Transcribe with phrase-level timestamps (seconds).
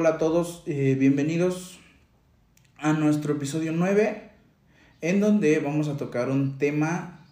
[0.00, 1.80] Hola a todos, eh, bienvenidos
[2.76, 4.30] a nuestro episodio 9,
[5.00, 7.26] en donde vamos a tocar un tema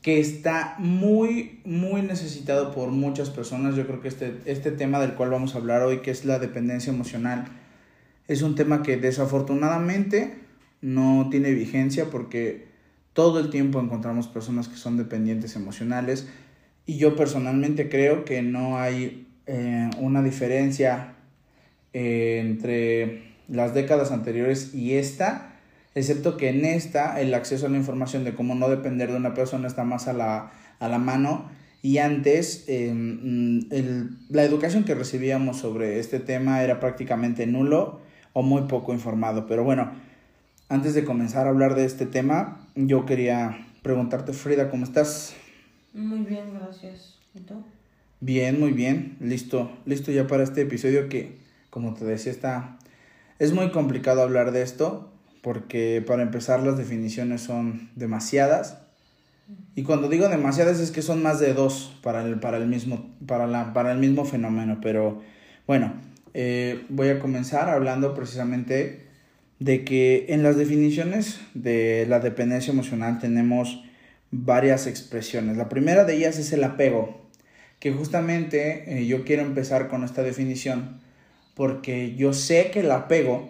[0.00, 3.74] que está muy, muy necesitado por muchas personas.
[3.74, 6.38] Yo creo que este, este tema del cual vamos a hablar hoy, que es la
[6.38, 7.46] dependencia emocional,
[8.28, 10.38] es un tema que desafortunadamente
[10.80, 12.68] no tiene vigencia porque
[13.12, 16.28] todo el tiempo encontramos personas que son dependientes emocionales
[16.86, 21.15] y yo personalmente creo que no hay eh, una diferencia
[21.98, 25.54] eh, entre las décadas anteriores y esta,
[25.94, 29.32] excepto que en esta el acceso a la información de cómo no depender de una
[29.32, 31.48] persona está más a la, a la mano
[31.80, 38.02] y antes em, el, la educación que recibíamos sobre este tema era prácticamente nulo
[38.34, 39.46] o muy poco informado.
[39.46, 39.90] Pero bueno,
[40.68, 45.34] antes de comenzar a hablar de este tema, yo quería preguntarte, Frida, ¿cómo estás?
[45.94, 47.14] Muy bien, gracias.
[47.34, 47.64] ¿Y tú?
[48.20, 49.16] Bien, muy bien.
[49.20, 51.45] Listo, listo ya para este episodio que,
[51.76, 52.78] como te decía, está...
[53.38, 58.78] Es muy complicado hablar de esto porque para empezar las definiciones son demasiadas.
[59.74, 63.14] Y cuando digo demasiadas es que son más de dos para el, para el, mismo,
[63.26, 64.78] para la, para el mismo fenómeno.
[64.80, 65.20] Pero
[65.66, 65.92] bueno,
[66.32, 69.08] eh, voy a comenzar hablando precisamente
[69.58, 73.84] de que en las definiciones de la dependencia emocional tenemos
[74.30, 75.58] varias expresiones.
[75.58, 77.28] La primera de ellas es el apego,
[77.80, 81.04] que justamente eh, yo quiero empezar con esta definición
[81.56, 83.48] porque yo sé que el apego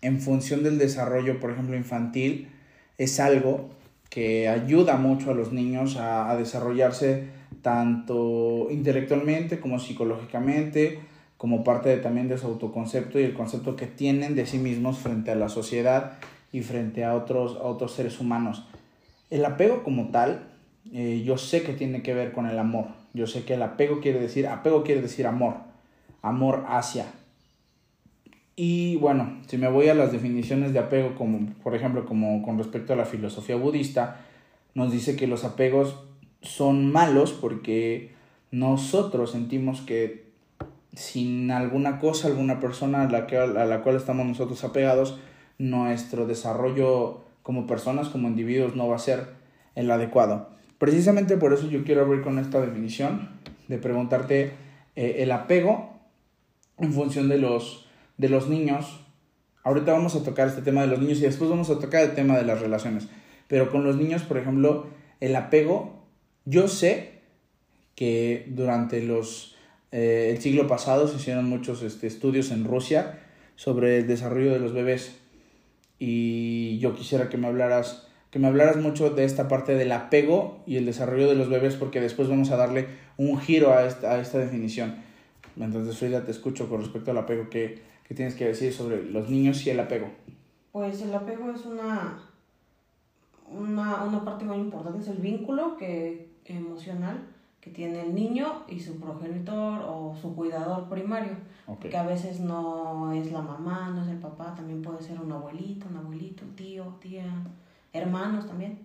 [0.00, 2.48] en función del desarrollo, por ejemplo, infantil,
[2.96, 3.68] es algo
[4.08, 7.28] que ayuda mucho a los niños a, desarrollarse
[7.60, 11.00] tanto intelectualmente como psicológicamente,
[11.36, 14.98] como parte de, también de su autoconcepto y el concepto que tienen de sí mismos
[14.98, 16.12] frente a la sociedad
[16.50, 18.64] y frente a otros, a otros seres humanos.
[19.28, 20.46] El apego como tal,
[20.92, 22.86] eh, yo sé que tiene que ver con el amor.
[23.12, 25.56] Yo sé que el apego quiere decir, apego quiere decir amor,
[26.22, 27.06] amor hacia.
[28.56, 32.58] Y bueno, si me voy a las definiciones de apego, como por ejemplo, como con
[32.58, 34.20] respecto a la filosofía budista,
[34.74, 35.96] nos dice que los apegos
[36.40, 38.12] son malos porque
[38.50, 40.24] nosotros sentimos que
[40.92, 45.18] sin alguna cosa, alguna persona a la, que, a la cual estamos nosotros apegados,
[45.58, 49.28] nuestro desarrollo como personas, como individuos, no va a ser
[49.74, 50.50] el adecuado.
[50.78, 53.30] Precisamente por eso yo quiero abrir con esta definición
[53.68, 54.52] de preguntarte
[54.96, 55.94] eh, el apego
[56.78, 57.83] en función de los,
[58.16, 59.00] de los niños.
[59.62, 62.14] Ahorita vamos a tocar este tema de los niños y después vamos a tocar el
[62.14, 63.08] tema de las relaciones.
[63.48, 64.86] Pero con los niños, por ejemplo,
[65.20, 66.04] el apego,
[66.44, 67.20] yo sé
[67.94, 69.56] que durante los,
[69.92, 73.20] eh, el siglo pasado se hicieron muchos este, estudios en Rusia
[73.56, 75.16] sobre el desarrollo de los bebés
[75.98, 80.60] y yo quisiera que me hablaras que me hablaras mucho de esta parte del apego
[80.66, 84.12] y el desarrollo de los bebés porque después vamos a darle un giro a esta,
[84.12, 84.96] a esta definición.
[85.56, 87.48] Entonces, Frida, te escucho con respecto al apego.
[87.48, 90.08] ¿Qué, ¿Qué tienes que decir sobre los niños y el apego?
[90.72, 92.18] Pues el apego es una,
[93.48, 97.28] una, una parte muy importante, es el vínculo que, emocional
[97.60, 101.32] que tiene el niño y su progenitor o su cuidador primario,
[101.80, 105.32] que a veces no es la mamá, no es el papá, también puede ser un
[105.32, 107.24] abuelito, un abuelito, un tío, tía,
[107.94, 108.80] hermanos también,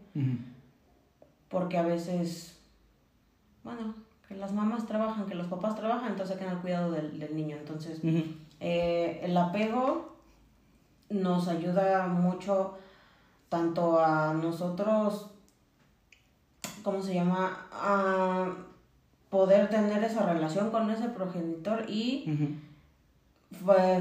[1.49, 2.57] porque a veces,
[3.65, 3.95] bueno,
[4.29, 7.57] que las mamás trabajan, que los papás trabajan, entonces quedan al cuidado del, del niño,
[7.57, 8.01] entonces.
[8.59, 10.15] Eh, el apego
[11.09, 12.77] nos ayuda mucho
[13.49, 15.31] tanto a nosotros,
[16.83, 17.67] ¿cómo se llama?
[17.71, 18.53] A
[19.29, 22.59] poder tener esa relación con ese progenitor y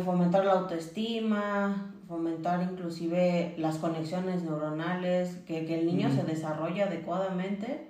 [0.04, 7.88] fomentar la autoestima, fomentar inclusive las conexiones neuronales, que, que el niño se desarrolle adecuadamente.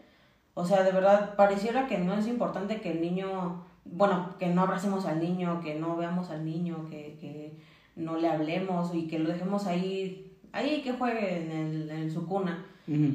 [0.55, 4.63] O sea, de verdad, pareciera que no es importante que el niño, bueno, que no
[4.63, 7.53] abracemos al niño, que no veamos al niño, que, que
[7.97, 12.27] no le hablemos y que lo dejemos ahí, ahí que juegue en, el, en su
[12.27, 12.65] cuna.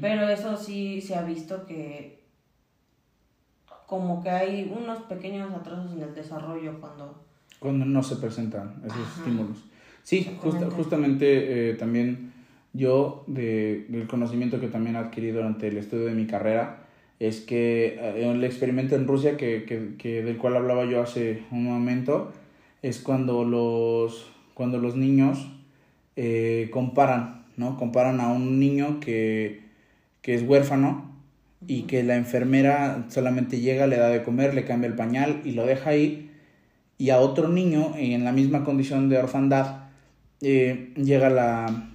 [0.01, 2.21] Pero eso sí se ha visto que
[3.87, 7.23] como que hay unos pequeños atrasos en el desarrollo cuando...
[7.59, 9.19] Cuando no se presentan esos Ajá.
[9.19, 9.57] estímulos.
[10.03, 12.33] Sí, justa- justamente eh, también
[12.73, 16.82] yo, de, del conocimiento que también he adquirido durante el estudio de mi carrera,
[17.27, 21.43] es que eh, el experimento en Rusia, que, que, que del cual hablaba yo hace
[21.51, 22.33] un momento,
[22.81, 25.49] es cuando los, cuando los niños
[26.15, 27.77] eh, comparan, ¿no?
[27.77, 29.61] Comparan a un niño que,
[30.21, 31.11] que es huérfano
[31.65, 35.53] y que la enfermera solamente llega, le da de comer, le cambia el pañal y
[35.53, 36.29] lo deja ahí,
[36.97, 39.83] y a otro niño en la misma condición de orfandad
[40.41, 41.89] eh, llega la,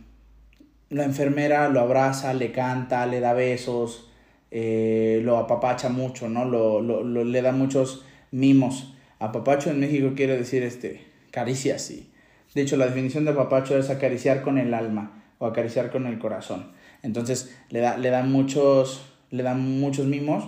[0.89, 4.08] la enfermera, lo abraza, le canta, le da besos,
[4.51, 6.45] eh, lo apapacha mucho, ¿no?
[6.45, 8.95] Lo, lo, lo- le da muchos mimos.
[9.19, 12.11] Apapacho en México quiere decir este caricias y
[12.55, 16.19] de hecho la definición de apapacho es acariciar con el alma o acariciar con el
[16.19, 16.73] corazón.
[17.03, 20.45] Entonces le da le dan muchos le dan muchos mimos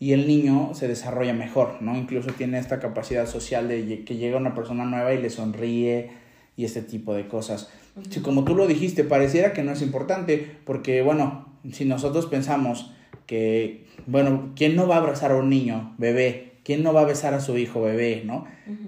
[0.00, 1.96] y el niño se desarrolla mejor, ¿no?
[1.96, 6.10] Incluso tiene esta capacidad social de que llega una persona nueva y le sonríe
[6.56, 7.70] y este tipo de cosas.
[8.10, 12.92] Si como tú lo dijiste, pareciera que no es importante, porque bueno, si nosotros pensamos
[13.26, 16.52] que, bueno, ¿quién no va a abrazar a un niño, bebé?
[16.64, 18.46] ¿Quién no va a besar a su hijo, bebé, no?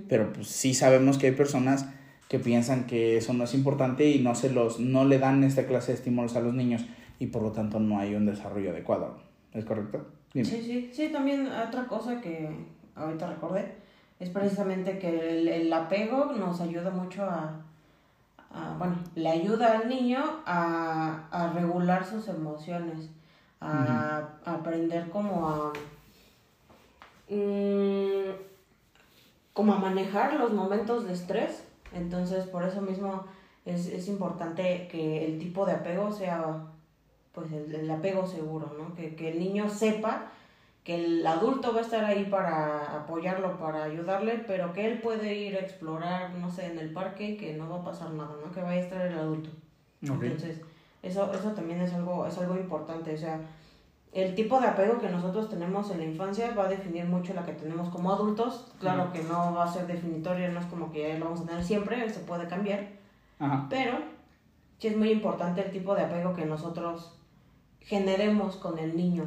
[0.08, 1.88] Pero pues sí sabemos que hay personas
[2.28, 5.66] que piensan que eso no es importante y no se los, no le dan esta
[5.66, 6.84] clase de estímulos a los niños
[7.18, 9.18] y por lo tanto no hay un desarrollo adecuado.
[9.52, 10.06] ¿Es correcto?
[10.32, 12.48] Sí, sí, sí, también otra cosa que
[12.96, 13.72] ahorita recordé
[14.18, 17.60] es precisamente que el, el apego nos ayuda mucho a,
[18.78, 23.10] bueno, le ayuda al niño a, a regular sus emociones,
[23.64, 25.72] a, aprender como a...
[27.28, 28.32] Mm,
[29.52, 31.64] como a manejar los momentos de estrés.
[31.92, 33.24] Entonces, por eso mismo
[33.64, 36.66] es, es importante que el tipo de apego sea
[37.34, 38.94] pues el, apego seguro, ¿no?
[38.94, 40.30] Que, que, el niño sepa
[40.84, 45.34] que el adulto va a estar ahí para apoyarlo, para ayudarle, pero que él puede
[45.34, 48.36] ir a explorar, no sé, en el parque y que no va a pasar nada,
[48.44, 48.52] ¿no?
[48.52, 49.50] Que vaya a estar el adulto.
[50.02, 50.60] Entonces,
[51.04, 53.40] eso, eso también es algo, es algo importante, o sea,
[54.14, 57.44] el tipo de apego que nosotros tenemos en la infancia va a definir mucho la
[57.44, 58.72] que tenemos como adultos.
[58.78, 61.64] Claro que no va a ser definitorio, no es como que lo vamos a tener
[61.64, 62.90] siempre, se puede cambiar.
[63.68, 63.98] Pero
[64.78, 67.18] sí es muy importante el tipo de apego que nosotros
[67.80, 69.24] generemos con el niño.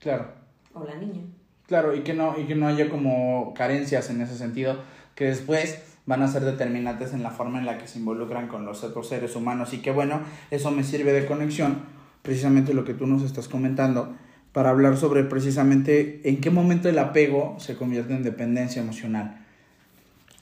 [0.00, 0.26] Claro.
[0.74, 1.22] O la niña.
[1.68, 4.78] Claro, y que no, y que no haya como carencias en ese sentido,
[5.14, 8.64] que después van a ser determinantes en la forma en la que se involucran con
[8.64, 9.72] los otros seres humanos.
[9.72, 10.20] Y que bueno,
[10.50, 11.82] eso me sirve de conexión,
[12.22, 14.14] precisamente lo que tú nos estás comentando,
[14.52, 19.40] para hablar sobre precisamente en qué momento el apego se convierte en dependencia emocional.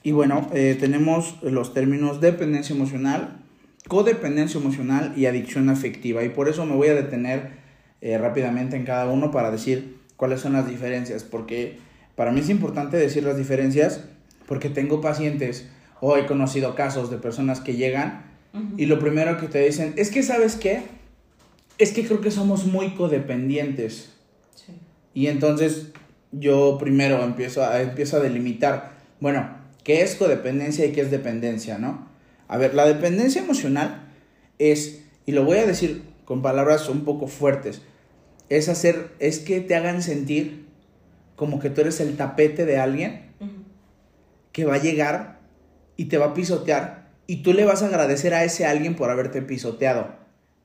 [0.03, 3.39] Y bueno, eh, tenemos los términos dependencia emocional,
[3.87, 6.23] codependencia emocional y adicción afectiva.
[6.23, 7.51] Y por eso me voy a detener
[8.01, 11.23] eh, rápidamente en cada uno para decir cuáles son las diferencias.
[11.23, 11.79] Porque
[12.15, 14.03] para mí es importante decir las diferencias
[14.47, 15.67] porque tengo pacientes
[15.99, 18.33] o he conocido casos de personas que llegan
[18.77, 20.83] y lo primero que te dicen es que, ¿sabes qué?
[21.79, 24.13] Es que creo que somos muy codependientes.
[25.15, 25.87] Y entonces
[26.31, 31.79] yo primero empiezo a, empiezo a delimitar, bueno, ¿qué es codependencia y qué es dependencia,
[31.79, 32.07] no?
[32.47, 34.11] A ver, la dependencia emocional
[34.59, 37.81] es, y lo voy a decir con palabras un poco fuertes,
[38.49, 40.65] es hacer, es que te hagan sentir
[41.35, 43.32] como que tú eres el tapete de alguien
[44.53, 45.41] que va a llegar
[45.97, 49.09] y te va a pisotear y tú le vas a agradecer a ese alguien por
[49.09, 50.15] haberte pisoteado.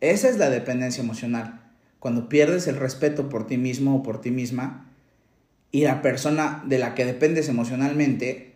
[0.00, 1.60] Esa es la dependencia emocional.
[1.98, 4.92] Cuando pierdes el respeto por ti mismo o por ti misma
[5.72, 8.54] y la persona de la que dependes emocionalmente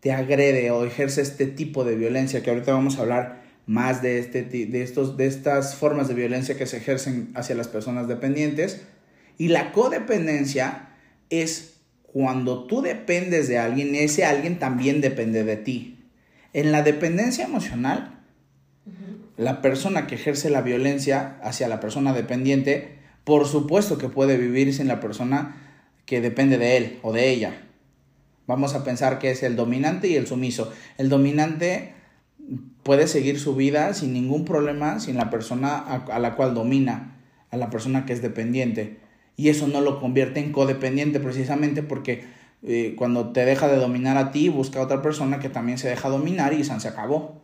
[0.00, 4.18] te agrede o ejerce este tipo de violencia, que ahorita vamos a hablar más de,
[4.18, 8.82] este, de, estos, de estas formas de violencia que se ejercen hacia las personas dependientes.
[9.38, 10.90] Y la codependencia
[11.30, 11.71] es
[12.12, 15.98] cuando tú dependes de alguien, ese alguien también depende de ti.
[16.52, 18.20] En la dependencia emocional,
[19.36, 24.74] la persona que ejerce la violencia hacia la persona dependiente, por supuesto que puede vivir
[24.74, 25.56] sin la persona
[26.04, 27.62] que depende de él o de ella.
[28.46, 30.72] Vamos a pensar que es el dominante y el sumiso.
[30.98, 31.94] El dominante
[32.82, 37.16] puede seguir su vida sin ningún problema, sin la persona a, la cual domina,
[37.50, 38.98] a la persona que es dependiente.
[39.36, 42.24] Y eso no lo convierte en codependiente precisamente porque
[42.62, 45.88] eh, cuando te deja de dominar a ti, busca a otra persona que también se
[45.88, 47.42] deja dominar y se acabó.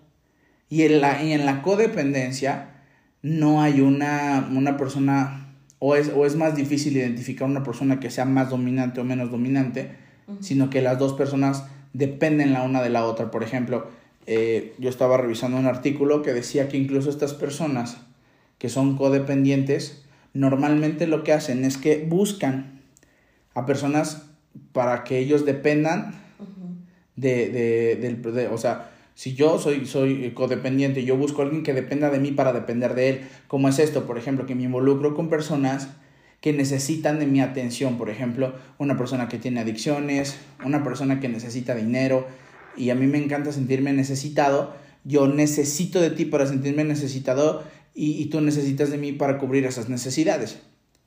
[0.68, 2.82] Y en la, en la codependencia
[3.22, 8.10] no hay una, una persona, o es, o es más difícil identificar una persona que
[8.10, 9.90] sea más dominante o menos dominante,
[10.40, 11.64] sino que las dos personas
[11.94, 13.30] dependen la una de la otra.
[13.30, 13.88] Por ejemplo,
[14.26, 17.96] eh, yo estaba revisando un artículo que decía que incluso estas personas
[18.58, 20.04] que son codependientes,
[20.38, 22.80] normalmente lo que hacen es que buscan
[23.54, 24.30] a personas
[24.72, 26.14] para que ellos dependan
[27.16, 31.74] de, de, del, o sea, si yo soy, soy codependiente, yo busco a alguien que
[31.74, 33.20] dependa de mí para depender de él.
[33.48, 34.06] ¿Cómo es esto?
[34.06, 35.88] Por ejemplo, que me involucro con personas
[36.40, 37.98] que necesitan de mi atención.
[37.98, 42.28] Por ejemplo, una persona que tiene adicciones, una persona que necesita dinero
[42.76, 44.76] y a mí me encanta sentirme necesitado.
[45.02, 47.64] Yo necesito de ti para sentirme necesitado
[47.94, 50.60] y, tú necesitas de mí para cubrir esas necesidades.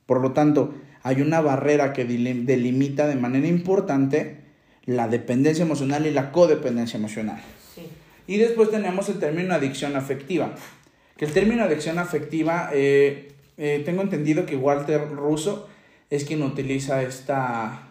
[0.06, 4.42] Por lo tanto, hay una barrera que delimita de manera importante
[4.84, 7.40] la dependencia emocional y la codependencia emocional.
[8.26, 10.54] Y después tenemos el término adicción afectiva.
[11.16, 15.68] Que el término adicción afectiva eh, eh, tengo entendido que Walter Russo
[16.10, 17.88] es quien utiliza esta,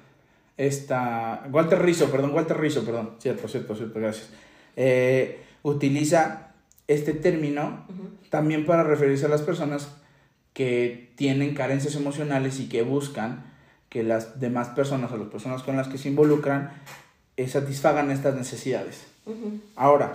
[0.58, 4.30] esta, Walter Rizzo, perdón, Walter Rizzo, perdón, cierto, cierto, cierto, gracias.
[4.76, 6.51] eh, utiliza
[6.88, 7.86] este término
[8.30, 9.90] también para referirse a las personas
[10.54, 13.46] que tienen carencias emocionales y que buscan
[13.90, 16.72] que las demás personas o las personas con las que se involucran
[17.38, 19.06] eh, satisfagan estas necesidades.
[19.76, 20.14] Ahora,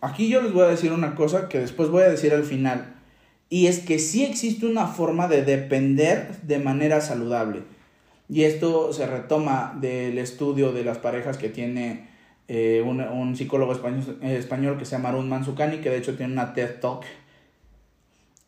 [0.00, 2.94] aquí yo les voy a decir una cosa que después voy a decir al final,
[3.48, 7.62] y es que sí existe una forma de depender de manera saludable.
[8.28, 12.08] Y esto se retoma del estudio de las parejas que tiene
[12.48, 16.54] eh, un, psicólogo español, español, que se llama Arun Mansukani, que de hecho tiene una
[16.54, 17.04] TED Talk.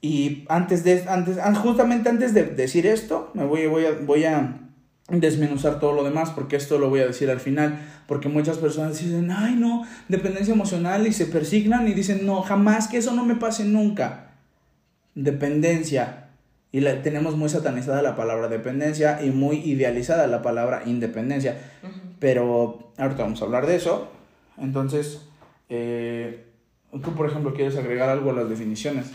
[0.01, 4.61] Y antes de, antes, justamente antes de decir esto, me voy, voy, a, voy a
[5.09, 8.99] desmenuzar todo lo demás, porque esto lo voy a decir al final, porque muchas personas
[9.01, 13.25] dicen, ay no, dependencia emocional y se persignan y dicen, no, jamás que eso no
[13.25, 14.33] me pase nunca.
[15.15, 16.27] Dependencia.
[16.71, 21.57] Y tenemos muy satanizada la palabra dependencia y muy idealizada la palabra independencia.
[22.19, 24.09] Pero ahorita vamos a hablar de eso.
[24.57, 25.29] Entonces,
[25.69, 26.47] eh,
[26.91, 29.13] tú por ejemplo quieres agregar algo a las definiciones.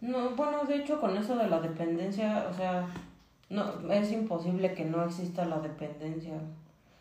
[0.00, 2.86] No, bueno, de hecho con eso de la dependencia, o sea,
[3.50, 6.40] no, es imposible que no exista la dependencia.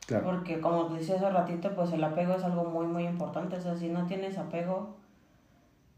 [0.05, 0.25] Claro.
[0.25, 3.55] Porque como te decía hace ratito, pues el apego es algo muy, muy importante.
[3.55, 4.98] O sea, si no tienes apego,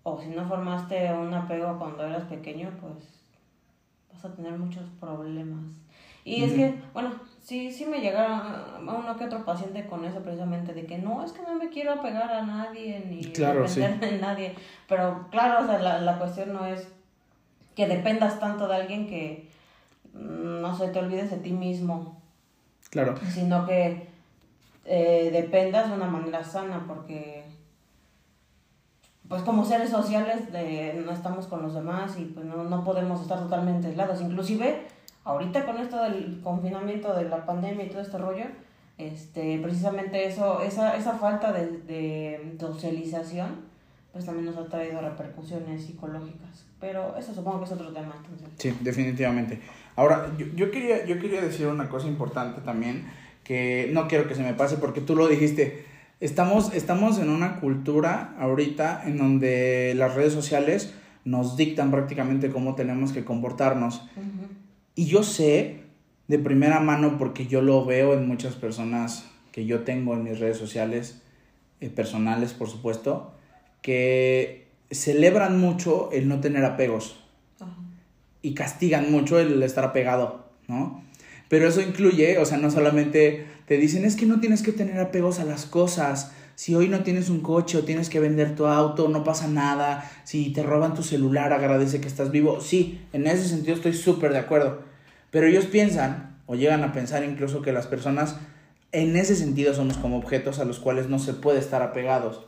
[0.03, 2.93] o si no formaste un apego cuando eras pequeño, pues
[4.13, 5.63] vas a tener muchos problemas.
[6.25, 7.12] Y es que, bueno,
[7.43, 11.23] sí, sí me llega a uno que otro paciente con eso precisamente, de que no,
[11.23, 14.55] es que no me quiero apegar a nadie ni claro, depender de nadie.
[14.88, 16.88] Pero claro, o sea, la, la cuestión no es
[17.75, 19.53] que dependas tanto de alguien que
[20.13, 22.21] no sé, te olvides de ti mismo.
[22.89, 23.15] Claro.
[23.29, 24.07] Sino que
[24.85, 27.43] eh, dependas de una manera sana, porque
[29.27, 33.21] pues como seres sociales de, no estamos con los demás y pues no, no podemos
[33.21, 34.21] estar totalmente aislados.
[34.21, 34.85] Inclusive,
[35.24, 38.46] ahorita con esto del confinamiento, de la pandemia y todo este rollo,
[38.98, 43.74] este, precisamente eso, esa, esa falta de, de socialización,
[44.12, 46.65] pues también nos ha traído repercusiones psicológicas.
[46.80, 48.13] Pero eso supongo que es otro tema.
[48.18, 48.50] Entonces.
[48.58, 49.60] Sí, definitivamente.
[49.96, 53.06] Ahora, yo, yo, quería, yo quería decir una cosa importante también,
[53.44, 55.86] que no quiero que se me pase porque tú lo dijiste.
[56.20, 60.94] Estamos, estamos en una cultura ahorita en donde las redes sociales
[61.25, 64.08] nos dictan prácticamente cómo tenemos que comportarnos.
[64.95, 65.81] Y yo sé
[66.27, 70.39] de primera mano, porque yo lo veo en muchas personas que yo tengo en mis
[70.39, 71.21] redes sociales,
[71.81, 73.33] eh, personales por supuesto,
[73.81, 77.19] que celebran mucho el no tener apegos
[78.41, 81.03] y castigan mucho el estar apegado, ¿no?
[81.50, 85.00] Pero eso incluye, o sea, no solamente te dicen es que no tienes que tener
[85.00, 86.33] apegos a las cosas.
[86.55, 90.10] Si hoy no tienes un coche o tienes que vender tu auto, no pasa nada.
[90.24, 92.62] Si te roban tu celular, agradece que estás vivo.
[92.62, 94.81] Sí, en ese sentido estoy súper de acuerdo.
[95.31, 98.36] Pero ellos piensan, o llegan a pensar incluso que las personas
[98.91, 102.45] en ese sentido somos como objetos a los cuales no se puede estar apegados.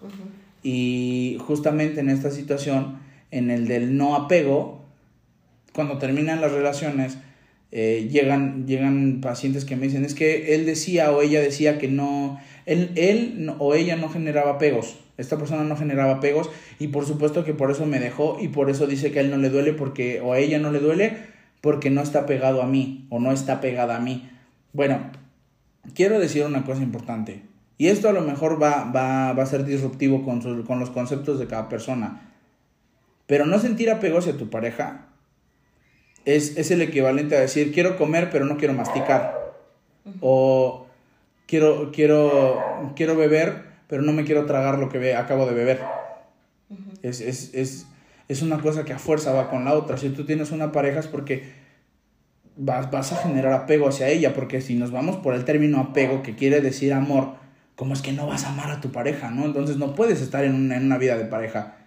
[0.61, 2.99] Y justamente en esta situación,
[3.31, 4.85] en el del no apego,
[5.73, 7.17] cuando terminan las relaciones,
[7.71, 11.87] eh, llegan, llegan pacientes que me dicen, es que él decía o ella decía que
[11.87, 17.05] no, él, él o ella no generaba apegos, esta persona no generaba apegos y por
[17.05, 19.49] supuesto que por eso me dejó y por eso dice que a él no le
[19.49, 21.17] duele porque o a ella no le duele
[21.61, 24.29] porque no está pegado a mí o no está pegada a mí.
[24.73, 25.11] Bueno,
[25.93, 27.43] quiero decir una cosa importante
[27.77, 31.39] y esto a lo mejor va, va, va a ser disruptivo con, con los conceptos
[31.39, 32.33] de cada persona,
[33.25, 35.07] pero no sentir apego hacia tu pareja
[36.25, 39.53] es, el equivalente a decir, quiero comer pero no quiero masticar.
[40.21, 40.84] O
[41.47, 45.81] quiero, quiero, quiero beber pero no me quiero tragar lo que acabo de beber.
[47.03, 49.97] es, es, una cosa que a fuerza va con la otra.
[49.97, 51.51] Si tú tienes una pareja es porque
[52.57, 56.23] vas, vas a generar apego hacia ella, porque si nos vamos por el término apego,
[56.23, 57.35] que quiere decir amor,
[57.75, 59.29] ¿cómo es que no vas a amar a tu pareja?
[59.29, 59.45] ¿no?
[59.45, 61.77] Entonces no puedes estar en en una vida de pareja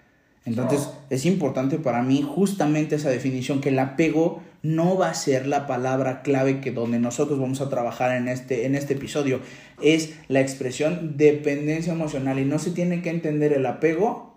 [0.48, 5.46] entonces es importante para mí justamente esa definición, que el apego no va a ser
[5.46, 9.40] la palabra clave que donde nosotros vamos a trabajar en este, en este episodio.
[9.80, 14.36] Es la expresión dependencia emocional y no se tiene que entender el apego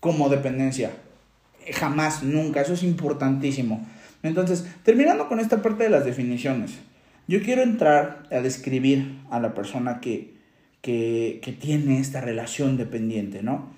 [0.00, 0.92] como dependencia.
[1.72, 3.84] Jamás, nunca, eso es importantísimo.
[4.22, 6.72] Entonces, terminando con esta parte de las definiciones,
[7.28, 10.34] yo quiero entrar a describir a la persona que,
[10.80, 13.74] que, que tiene esta relación dependiente, ¿no?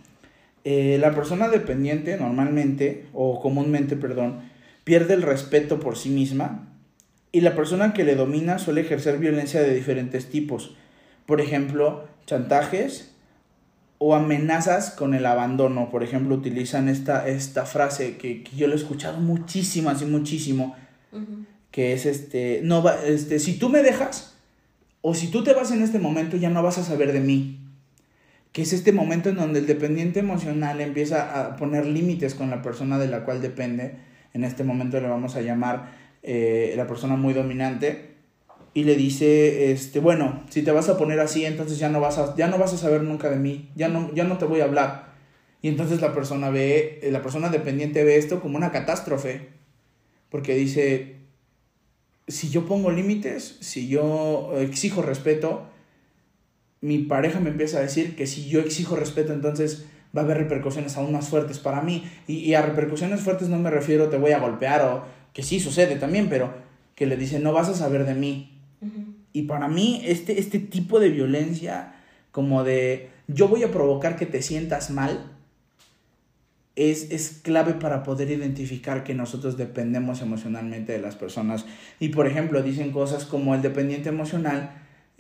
[0.65, 4.41] Eh, la persona dependiente normalmente, o comúnmente, perdón,
[4.89, 6.67] pierde el respeto por sí misma
[7.31, 10.77] y la persona que le domina suele ejercer violencia de diferentes tipos.
[11.27, 13.13] Por ejemplo, chantajes
[13.99, 15.91] o amenazas con el abandono.
[15.91, 20.75] Por ejemplo, utilizan esta, esta frase que, yo lo he escuchado muchísimo, así muchísimo,
[21.71, 24.37] que es este, no va, este, si tú me dejas
[25.03, 27.61] o si tú te vas en este momento ya no vas a saber de mí.
[28.53, 32.63] que es este momento en donde el dependiente emocional empieza a poner límites con la
[32.63, 35.91] persona de la cual depende, en este momento le vamos a llamar
[36.23, 38.09] eh, la persona muy dominante,
[38.75, 42.19] y le dice, este, bueno, si te vas a poner así, entonces ya no vas
[42.19, 44.61] a, ya no vas a saber nunca de mí, ya no, ya no te voy
[44.61, 45.15] a hablar.
[45.63, 49.49] Y entonces la persona ve, la persona dependiente ve esto como una catástrofe,
[50.31, 51.17] porque dice,
[52.29, 55.67] si yo pongo límites, si yo exijo respeto,
[56.81, 59.87] mi pareja me empieza a decir que si yo exijo respeto, entonces
[60.19, 62.05] va a haber repercusiones aún más fuertes para mí.
[62.27, 65.97] Y, a repercusiones fuertes no me refiero te voy a golpear o que sí sucede
[65.97, 66.53] también, pero
[66.95, 68.61] que le dice no vas a saber de mí.
[69.33, 71.95] Y para mí este, este tipo de violencia,
[72.33, 75.33] como de yo voy a provocar que te sientas mal,
[76.77, 81.67] es, es, clave para poder identificar que nosotros dependemos emocionalmente de las personas.
[81.99, 84.71] Y por ejemplo, dicen cosas como el dependiente emocional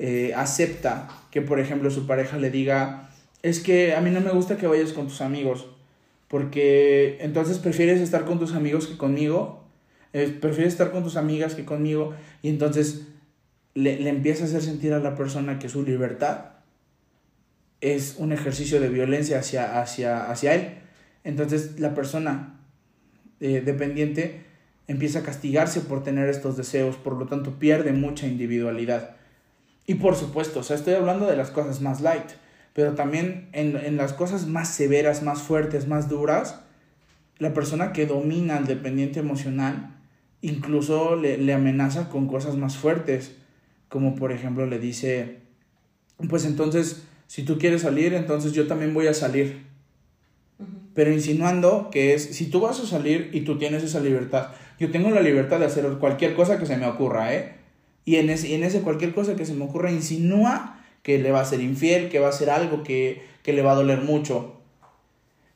[0.00, 3.07] eh, acepta que, por ejemplo, su pareja le diga,
[3.42, 5.66] es que a mí no me gusta que vayas con tus amigos,
[6.28, 9.64] porque entonces prefieres estar con tus amigos que conmigo,
[10.12, 13.06] eh, prefieres estar con tus amigas que conmigo, y entonces
[13.74, 16.58] le, le empieza a hacer sentir a la persona que su libertad
[17.80, 20.74] es un ejercicio de violencia hacia, hacia, hacia él.
[21.24, 22.60] Entonces la persona
[23.40, 24.42] eh, dependiente
[24.88, 29.16] empieza a castigarse por tener estos deseos, por lo tanto pierde mucha individualidad.
[29.86, 32.30] Y por supuesto, o sea, estoy hablando de las cosas más light,
[32.78, 36.60] pero también en, en las cosas más severas, más fuertes, más duras,
[37.38, 39.96] la persona que domina al dependiente emocional
[40.42, 43.34] incluso le, le amenaza con cosas más fuertes,
[43.88, 45.38] como por ejemplo le dice,
[46.28, 49.66] pues entonces, si tú quieres salir, entonces yo también voy a salir
[50.94, 54.92] pero insinuando que es, si tú vas a salir y tú tienes esa libertad, yo
[54.92, 57.56] tengo la libertad de hacer cualquier cosa que se me ocurra, ¿eh?
[58.04, 60.77] Y en ese, en ese cualquier cosa que se me ocurra, insinúa
[61.08, 63.72] que le va a ser infiel, que va a ser algo que, que le va
[63.72, 64.60] a doler mucho.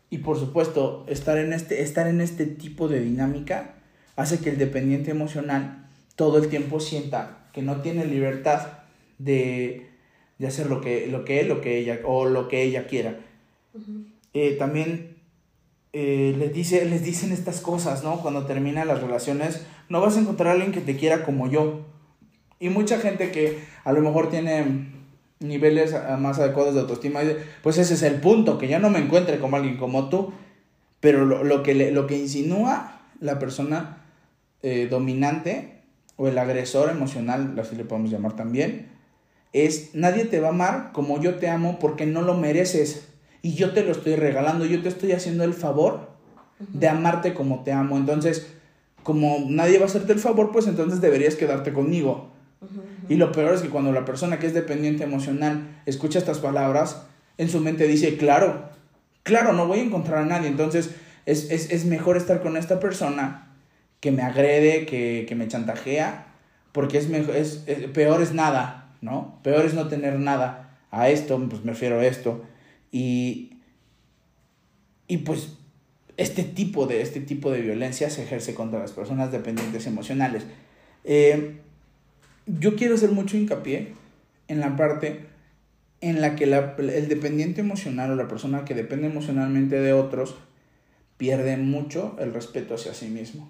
[0.09, 3.75] Y por supuesto, estar en, este, estar en este tipo de dinámica
[4.17, 8.79] hace que el dependiente emocional todo el tiempo sienta que no tiene libertad
[9.19, 9.91] de,
[10.39, 13.21] de hacer lo que, lo que él lo que ella, o lo que ella quiera.
[14.33, 15.19] eh, también
[15.93, 18.23] eh, les, dice, les dicen estas cosas, ¿no?
[18.23, 21.85] Cuando terminan las relaciones, no vas a encontrar a alguien que te quiera como yo.
[22.59, 25.02] Y mucha gente que a lo mejor tiene
[25.43, 27.21] niveles más adecuados de autoestima,
[27.63, 30.33] pues ese es el punto, que ya no me encuentre como alguien como tú.
[31.01, 34.05] Pero lo, que, lo que insinúa la persona
[34.63, 35.83] eh, dominante
[36.17, 38.89] o el agresor emocional, así le podemos llamar también,
[39.53, 43.09] es nadie te va a amar como yo te amo porque no lo mereces
[43.43, 46.11] y yo te lo estoy regalando, yo te estoy haciendo el favor
[46.59, 47.97] de amarte como te amo.
[47.97, 48.47] Entonces,
[49.03, 52.32] como nadie va a hacerte el favor, pues entonces deberías quedarte conmigo.
[53.09, 57.05] Y lo peor es que cuando la persona que es dependiente emocional escucha estas palabras,
[57.39, 58.71] en su mente dice, claro,
[59.23, 60.49] claro, no voy a encontrar a nadie.
[60.49, 60.91] Entonces,
[61.27, 63.49] es, mejor estar con esta persona
[64.01, 66.27] que me agrede, que, que me chantajea,
[66.73, 69.39] porque es, mejor, es, peor es nada, ¿no?
[69.43, 70.79] Peor es no tener nada.
[70.91, 72.45] A esto, pues me refiero a esto.
[72.91, 73.59] Y,
[75.07, 75.57] y pues
[76.17, 80.45] este tipo, de, este tipo de violencia se ejerce contra las personas dependientes emocionales.
[81.05, 81.61] Eh,
[82.47, 83.95] yo quiero hacer mucho hincapié
[84.49, 85.27] en la parte
[86.01, 90.35] en la que el dependiente emocional o la persona que depende emocionalmente de otros
[91.17, 93.49] pierde mucho el respeto hacia sí mismo.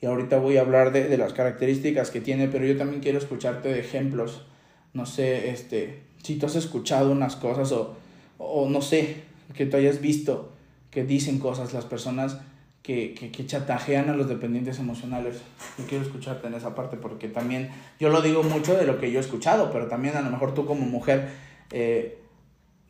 [0.00, 3.18] Y ahorita voy a hablar de, de, las características que tiene, pero yo también quiero
[3.18, 4.46] escucharte de ejemplos.
[4.94, 7.96] No sé, este, si tú has escuchado unas cosas o
[8.38, 9.16] o no sé,
[9.54, 10.52] que tú hayas visto
[10.90, 12.38] que dicen cosas las personas
[12.84, 15.40] que, que, que chatajean a los dependientes emocionales.
[15.78, 19.10] Yo quiero escucharte en esa parte porque también yo lo digo mucho de lo que
[19.10, 21.30] yo he escuchado, pero también a lo mejor tú como mujer
[21.72, 22.18] eh,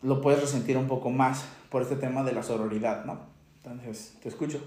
[0.02, 3.20] lo puedes resentir un poco más por este tema de la sororidad, ¿no?
[3.62, 4.60] Entonces, te escucho.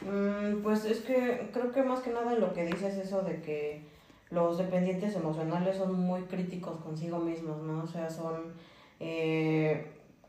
[0.00, 3.82] Mm, pues es que creo que más que nada lo que dices eso de que
[4.30, 7.84] los dependientes emocionales son muy críticos consigo mismos, ¿no?
[7.84, 8.54] O sea, son
[9.00, 9.86] eh,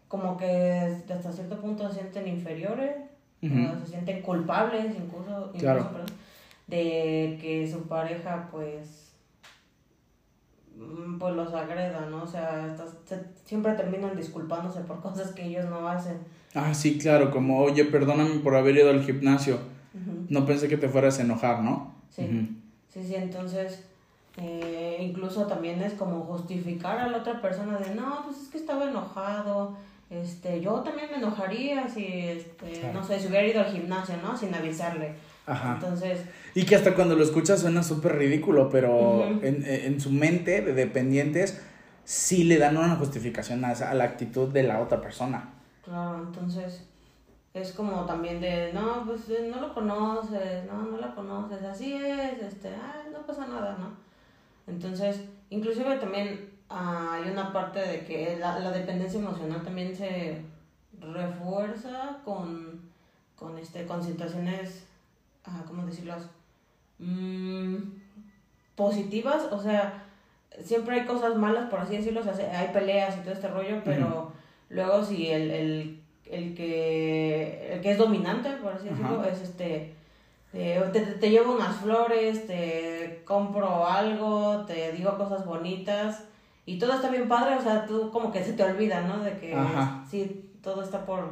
[0.10, 3.09] como que hasta cierto punto se sienten inferiores,
[3.42, 5.52] se sienten culpables incluso,
[6.68, 9.12] de que su pareja pues
[10.76, 12.24] mm, pues los agreda, ¿no?
[12.24, 12.76] O sea,
[13.44, 16.18] siempre terminan disculpándose por cosas que ellos no hacen.
[16.54, 19.58] Ah, sí, claro, como, oye, perdóname por haber ido al gimnasio.
[20.30, 21.96] No pensé que te fueras a enojar, ¿no?
[22.10, 22.56] Sí,
[22.94, 23.84] sí, sí, entonces
[24.38, 28.58] eh, incluso también es como justificar a la otra persona de, no, pues es que
[28.58, 29.76] estaba enojado,
[30.10, 34.36] este, yo también me enojaría si, este, no sé, si hubiera ido al gimnasio, ¿no?
[34.36, 35.14] Sin avisarle.
[35.46, 35.74] Ajá.
[35.76, 36.22] Entonces...
[36.56, 40.74] Y que hasta cuando lo escuchas suena súper ridículo, pero en, en, su mente de
[40.74, 41.62] dependientes
[42.04, 45.54] sí le dan una justificación a, a la actitud de la otra persona.
[45.84, 46.90] Claro, entonces
[47.54, 51.94] es como también de, no, pues eh, no lo conoces, no, no la conoces, así
[51.94, 53.94] es, este, ah, no pasa nada, ¿no?
[54.68, 60.42] Entonces, inclusive también ah, hay una parte de que la, la dependencia emocional también se
[61.00, 62.82] refuerza con,
[63.36, 64.86] con, este, con situaciones,
[65.46, 66.16] ah, ¿cómo decirlo?
[67.00, 67.78] Mm,
[68.76, 70.06] positivas, o sea,
[70.64, 73.82] siempre hay cosas malas, por así decirlo, o sea, hay peleas y todo este rollo,
[73.84, 74.32] pero
[74.70, 79.96] luego si el, el, el, que, el que es dominante, por así decirlo, es este...
[80.52, 86.24] Te, te, te, llevo unas flores, te compro algo, te digo cosas bonitas
[86.70, 89.24] y todo está bien padre, o sea, tú como que se te olvida, ¿no?
[89.24, 89.58] De que
[90.08, 91.32] sí, todo está por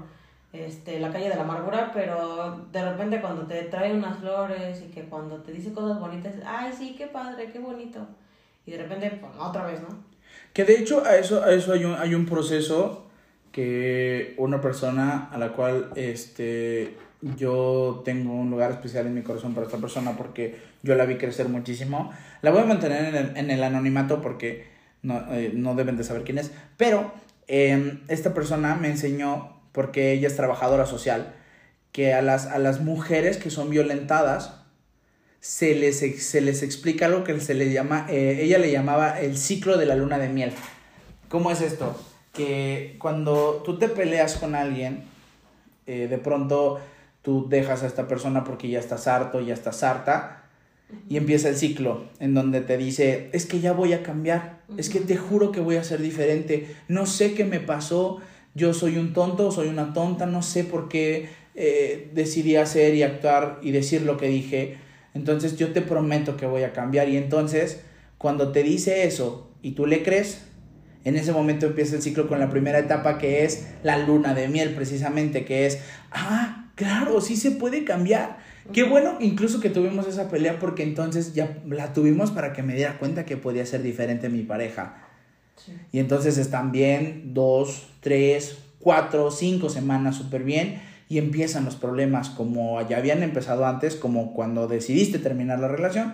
[0.52, 4.89] este, la calle de la amargura, pero de repente cuando te trae unas flores y
[4.89, 8.00] que cuando te dice cosas bonitas, ay, sí, qué padre, qué bonito.
[8.65, 9.89] Y de repente, pues, otra vez, ¿no?
[10.54, 13.06] Que de hecho a eso, a eso hay, un, hay un proceso
[13.52, 19.54] que una persona a la cual este, yo tengo un lugar especial en mi corazón
[19.54, 22.12] para esta persona porque yo la vi crecer muchísimo.
[22.41, 24.77] La voy a mantener en el, en el anonimato porque
[25.08, 26.52] no, eh, no, deben de saber quién es.
[26.78, 27.12] Pero
[27.48, 31.34] eh, esta persona me enseñó porque ella es trabajadora social,
[31.91, 34.54] que a las, a las mujeres que son violentadas
[35.39, 39.38] se les, se les explica lo que se le llama, eh, ella le llamaba el
[39.38, 40.52] ciclo de la luna de miel.
[41.30, 41.96] ¿Cómo es esto?
[42.34, 45.04] Que cuando tú te peleas con alguien,
[45.86, 46.80] eh, de pronto
[47.22, 50.37] tú dejas a esta persona porque ya estás harto, ya estás harta,
[51.10, 54.89] y empieza el ciclo en donde te dice, es que ya voy a cambiar, es
[54.89, 58.19] que te juro que voy a ser diferente, no sé qué me pasó,
[58.56, 63.04] yo soy un tonto, soy una tonta, no sé por qué eh, decidí hacer y
[63.04, 64.78] actuar y decir lo que dije.
[65.13, 67.10] Entonces yo te prometo que voy a cambiar.
[67.10, 67.82] Y entonces,
[68.17, 70.43] cuando te dice eso y tú le crees,
[71.04, 74.47] en ese momento empieza el ciclo con la primera etapa que es la luna de
[74.47, 75.80] miel, precisamente, que es,
[76.12, 78.39] ah, claro, sí se puede cambiar.
[78.73, 82.75] Qué bueno incluso que tuvimos esa pelea porque entonces ya la tuvimos para que me
[82.75, 85.03] diera cuenta que podía ser diferente mi pareja.
[85.91, 92.30] Y entonces están bien dos, tres, cuatro, cinco semanas súper bien y empiezan los problemas
[92.30, 96.13] como ya habían empezado antes, como cuando decidiste terminar la relación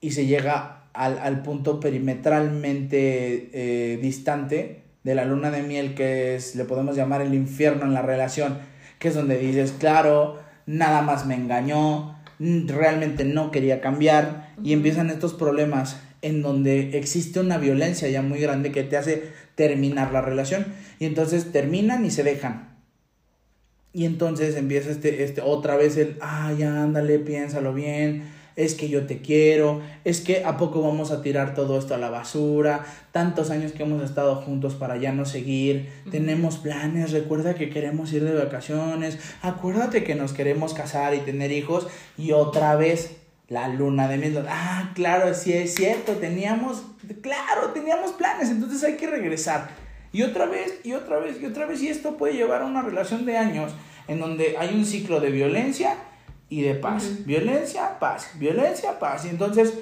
[0.00, 6.56] y se llega al, punto perimetralmente eh, distante de la luna de miel que es,
[6.56, 8.58] le podemos llamar el infierno en la relación,
[8.98, 10.38] que es donde dices, claro,
[10.68, 17.40] nada más me engañó, realmente no quería cambiar y empiezan estos problemas en donde existe
[17.40, 20.66] una violencia ya muy grande que te hace terminar la relación.
[20.98, 22.76] Y entonces terminan y se dejan.
[23.94, 28.24] Y entonces empieza este, este, otra vez el, ay, ándale, piénsalo bien,
[28.58, 31.98] es que yo te quiero, es que a poco vamos a tirar todo esto a
[31.98, 37.54] la basura, tantos años que hemos estado juntos para ya no seguir, tenemos planes, recuerda
[37.54, 41.86] que queremos ir de vacaciones, acuérdate que nos queremos casar y tener hijos
[42.18, 44.44] y otra vez la luna de miel.
[44.48, 46.82] Ah, claro, sí es cierto, teníamos,
[47.22, 49.70] claro, teníamos planes, entonces hay que regresar.
[50.10, 52.82] Y otra vez, y otra vez, y otra vez, y esto puede llevar a una
[52.82, 53.72] relación de años
[54.08, 55.94] en donde hay un ciclo de violencia
[56.48, 57.26] y de paz.
[57.26, 59.24] Violencia, paz, violencia, paz.
[59.24, 59.74] Y entonces,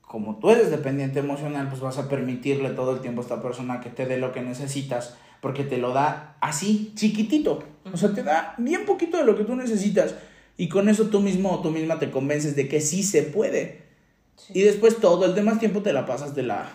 [0.00, 3.80] como tú eres dependiente emocional, pues vas a permitirle todo el tiempo a esta persona
[3.80, 7.62] que te dé lo que necesitas, porque te lo da así, chiquitito.
[7.92, 10.14] O sea, te da bien poquito de lo que tú necesitas.
[10.56, 13.82] Y con eso tú mismo o tú misma te convences de que sí se puede.
[14.52, 16.68] Y después todo el demás tiempo te la pasas de la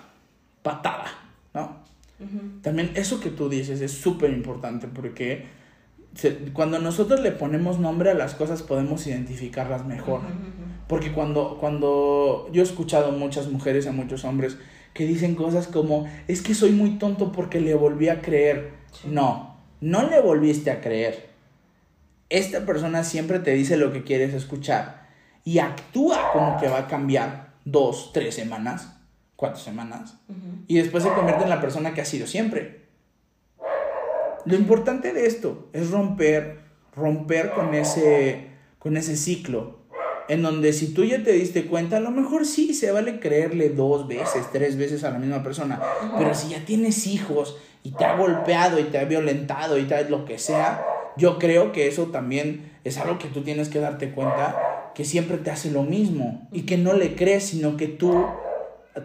[0.63, 1.05] patada,
[1.53, 1.84] ¿no?
[2.62, 5.45] También eso que tú dices es súper importante porque
[6.54, 10.21] cuando nosotros le ponemos nombre a las cosas podemos identificarlas mejor.
[10.88, 14.58] Porque cuando, cuando yo he escuchado muchas mujeres a muchos hombres
[14.93, 18.73] que dicen cosas como, es que soy muy tonto porque le volví a creer.
[19.06, 21.36] No, no le volviste a creer
[22.30, 25.08] esta persona siempre te dice lo que quieres escuchar
[25.43, 28.97] y actúa como que va a cambiar dos, tres semanas,
[29.36, 30.15] cuatro semanas,
[30.67, 32.84] y después se convierte en la persona que ha sido siempre.
[34.45, 36.60] Lo importante de esto es romper,
[36.95, 39.79] romper con ese, con ese ciclo,
[40.27, 43.69] en donde si tú ya te diste cuenta, a lo mejor sí se vale creerle
[43.69, 45.81] dos veces, tres veces a la misma persona,
[46.17, 50.12] pero si ya tienes hijos y te ha golpeado y te ha violentado y tal,
[50.12, 50.86] lo que sea,
[51.17, 55.38] yo creo que eso también es algo que tú tienes que darte cuenta, que siempre
[55.38, 58.25] te hace lo mismo y que no le crees, sino que tú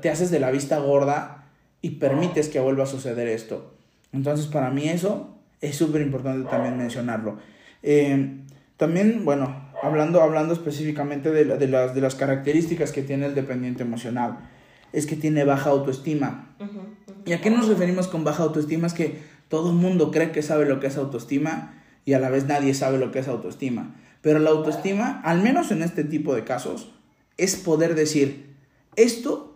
[0.03, 1.51] te haces de la vista gorda
[1.81, 3.80] y permites que vuelva a suceder esto.
[4.13, 7.39] Entonces para mí eso es súper importante también mencionarlo.
[7.83, 8.37] Eh,
[8.77, 14.39] también, bueno, hablando, hablando específicamente de, las, de las características que tiene el dependiente emocional.
[14.93, 16.57] es que tiene baja autoestima.
[17.25, 18.87] ¿Y a qué nos referimos con baja autoestima?
[18.87, 19.19] Es que
[19.49, 22.75] todo el mundo cree que sabe lo que es autoestima y a la vez nadie
[22.75, 23.95] sabe lo que es autoestima.
[24.23, 26.93] Pero la autoestima, al menos en este tipo de casos,
[27.37, 28.55] es poder decir,
[28.97, 29.50] esto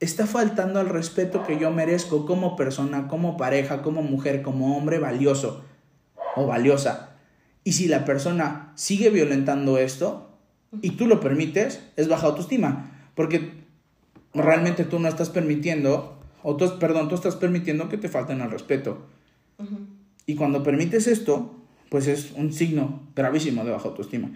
[0.00, 4.98] está faltando al respeto que yo merezco como persona, como pareja, como mujer, como hombre
[4.98, 5.62] valioso
[6.34, 7.10] o valiosa.
[7.64, 10.30] Y si la persona sigue violentando esto
[10.80, 12.90] y tú lo permites, es baja autoestima.
[13.14, 13.52] Porque
[14.32, 18.50] realmente tú no estás permitiendo, o tú, perdón, tú estás permitiendo que te falten al
[18.50, 19.06] respeto.
[20.24, 21.54] Y cuando permites esto,
[21.90, 24.30] pues es un signo gravísimo de baja autoestima.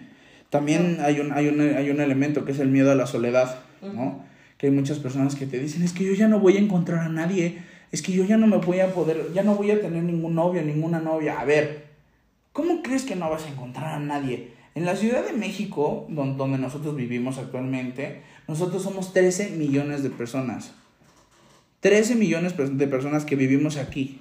[0.51, 3.59] También hay un, hay un, hay un elemento que es el miedo a la soledad,
[3.81, 4.23] ¿no?
[4.57, 6.99] Que hay muchas personas que te dicen, es que yo ya no voy a encontrar
[6.99, 9.81] a nadie, es que yo ya no me voy a poder, ya no voy a
[9.81, 11.39] tener ningún novio, ninguna novia.
[11.39, 11.85] A ver,
[12.53, 14.53] ¿cómo crees que no vas a encontrar a nadie?
[14.75, 20.73] En la Ciudad de México, donde nosotros vivimos actualmente, nosotros somos 13 millones de personas.
[21.79, 24.19] 13 millones de personas que vivimos aquí.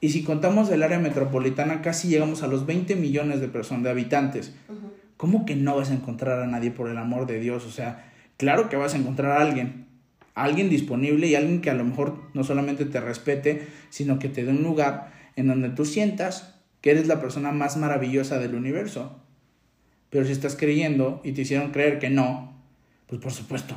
[0.00, 3.90] Y si contamos el área metropolitana, casi llegamos a los 20 millones de personas, de
[3.90, 4.54] habitantes.
[5.16, 7.64] ¿Cómo que no vas a encontrar a nadie por el amor de Dios?
[7.64, 9.86] O sea, claro que vas a encontrar a alguien.
[10.34, 14.44] alguien disponible y alguien que a lo mejor no solamente te respete, sino que te
[14.44, 19.16] dé un lugar en donde tú sientas que eres la persona más maravillosa del universo.
[20.10, 22.52] Pero si estás creyendo y te hicieron creer que no,
[23.06, 23.76] pues por supuesto,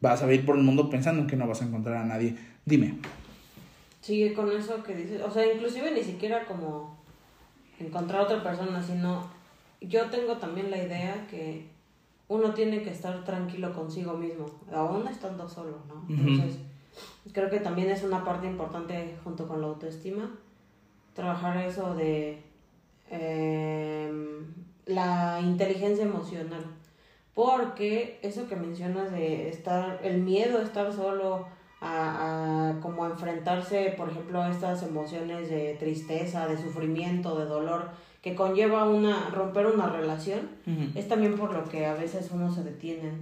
[0.00, 2.34] vas a ir por el mundo pensando que no vas a encontrar a nadie.
[2.64, 2.94] Dime.
[4.00, 6.98] Sigue con eso que dices, o sea, inclusive ni siquiera como
[7.78, 9.30] encontrar a otra persona, sino
[9.80, 11.66] yo tengo también la idea que
[12.28, 16.04] uno tiene que estar tranquilo consigo mismo, aún estando solo, ¿no?
[16.08, 16.58] Entonces,
[17.32, 20.30] creo que también es una parte importante junto con la autoestima,
[21.14, 22.42] trabajar eso de
[23.10, 24.46] em,
[24.86, 26.64] la inteligencia emocional,
[27.34, 31.46] porque eso que mencionas de estar, el miedo a estar solo,
[31.80, 37.90] a, a como enfrentarse, por ejemplo, a estas emociones de tristeza, de sufrimiento, de dolor
[38.22, 40.48] que conlleva una romper una relación,
[40.94, 43.12] es también por lo que a veces uno se detiene.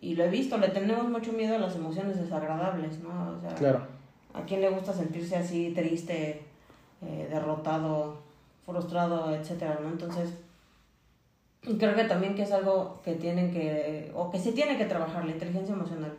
[0.00, 3.36] Y lo he visto, le tenemos mucho miedo a las emociones desagradables, ¿no?
[3.36, 3.82] O sea, claro.
[4.32, 6.42] ¿a quién le gusta sentirse así triste,
[7.02, 8.22] eh, derrotado,
[8.64, 9.88] frustrado, etcétera, ¿no?
[9.88, 10.34] Entonces,
[11.62, 15.24] creo que también que es algo que tienen que, o que se tiene que trabajar,
[15.24, 16.12] la inteligencia emocional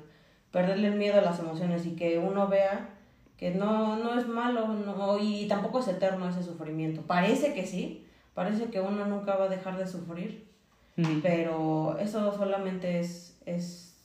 [0.52, 2.90] perderle el miedo a las emociones y que uno vea
[3.38, 7.02] que no, no es malo no, y tampoco es eterno ese sufrimiento.
[7.04, 8.07] Parece que sí,
[8.38, 10.48] parece que uno nunca va a dejar de sufrir,
[11.24, 13.98] pero eso solamente es, es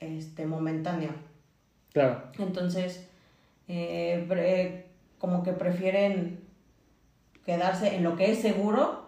[0.00, 1.12] este, momentáneo.
[1.94, 2.24] Claro.
[2.38, 3.08] Entonces,
[3.68, 4.84] eh,
[5.16, 6.40] como que prefieren
[7.46, 9.06] quedarse en lo que es seguro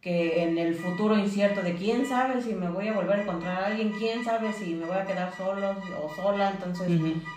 [0.00, 3.60] que en el futuro incierto de quién sabe si me voy a volver a encontrar
[3.60, 6.92] a alguien, quién sabe si me voy a quedar solo o sola, entonces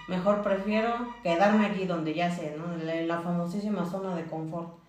[0.07, 2.79] mejor prefiero quedarme aquí donde ya sé, ¿no?
[2.79, 4.86] En la, famosísima zona de confort.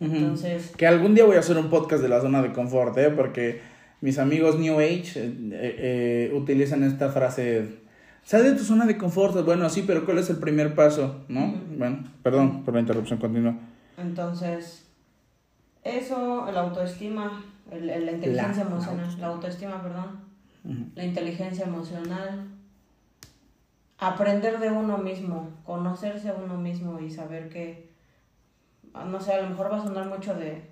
[0.00, 0.72] Entonces...
[0.76, 3.10] Que algún día voy a hacer un podcast de la zona de confort, ¿eh?
[3.10, 3.60] Porque
[4.00, 7.78] mis amigos New Age eh, eh, utilizan esta frase,
[8.22, 11.24] sal de tu zona de confort, bueno, sí, pero ¿cuál es el primer paso?
[11.28, 11.54] ¿No?
[11.78, 13.56] Bueno, perdón por la interrupción, continúa.
[13.96, 14.84] Entonces
[15.84, 20.24] eso, la autoestima, el, la inteligencia emocional, la autoestima, perdón,
[20.94, 22.48] la inteligencia emocional,
[23.98, 27.93] aprender de uno mismo, conocerse a uno mismo y saber que,
[28.94, 30.70] no sé, a lo mejor va a sonar mucho de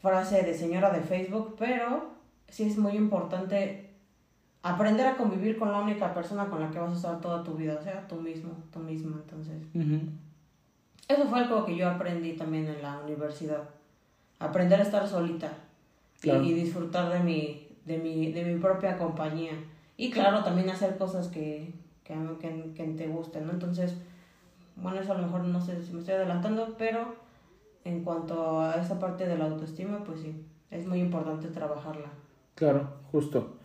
[0.00, 2.10] frase de señora de Facebook, pero
[2.48, 3.90] sí es muy importante
[4.62, 7.54] aprender a convivir con la única persona con la que vas a estar toda tu
[7.54, 9.56] vida, o sea, tú mismo, tú misma, entonces.
[11.08, 13.62] Eso fue algo que yo aprendí también en la universidad
[14.42, 15.52] aprender a estar solita
[16.22, 19.52] y, disfrutar de mi, de, mi, de mi propia compañía.
[19.96, 21.72] Y claro, también hacer cosas que,
[22.04, 23.52] que, que, que te gusten, ¿no?
[23.52, 23.94] Entonces,
[24.76, 27.14] bueno, eso a lo mejor no sé si me estoy adelantando, pero
[27.84, 30.34] en cuanto a esa parte de la autoestima, pues sí,
[30.70, 32.12] es muy importante trabajarla.
[32.54, 33.56] Claro, justo.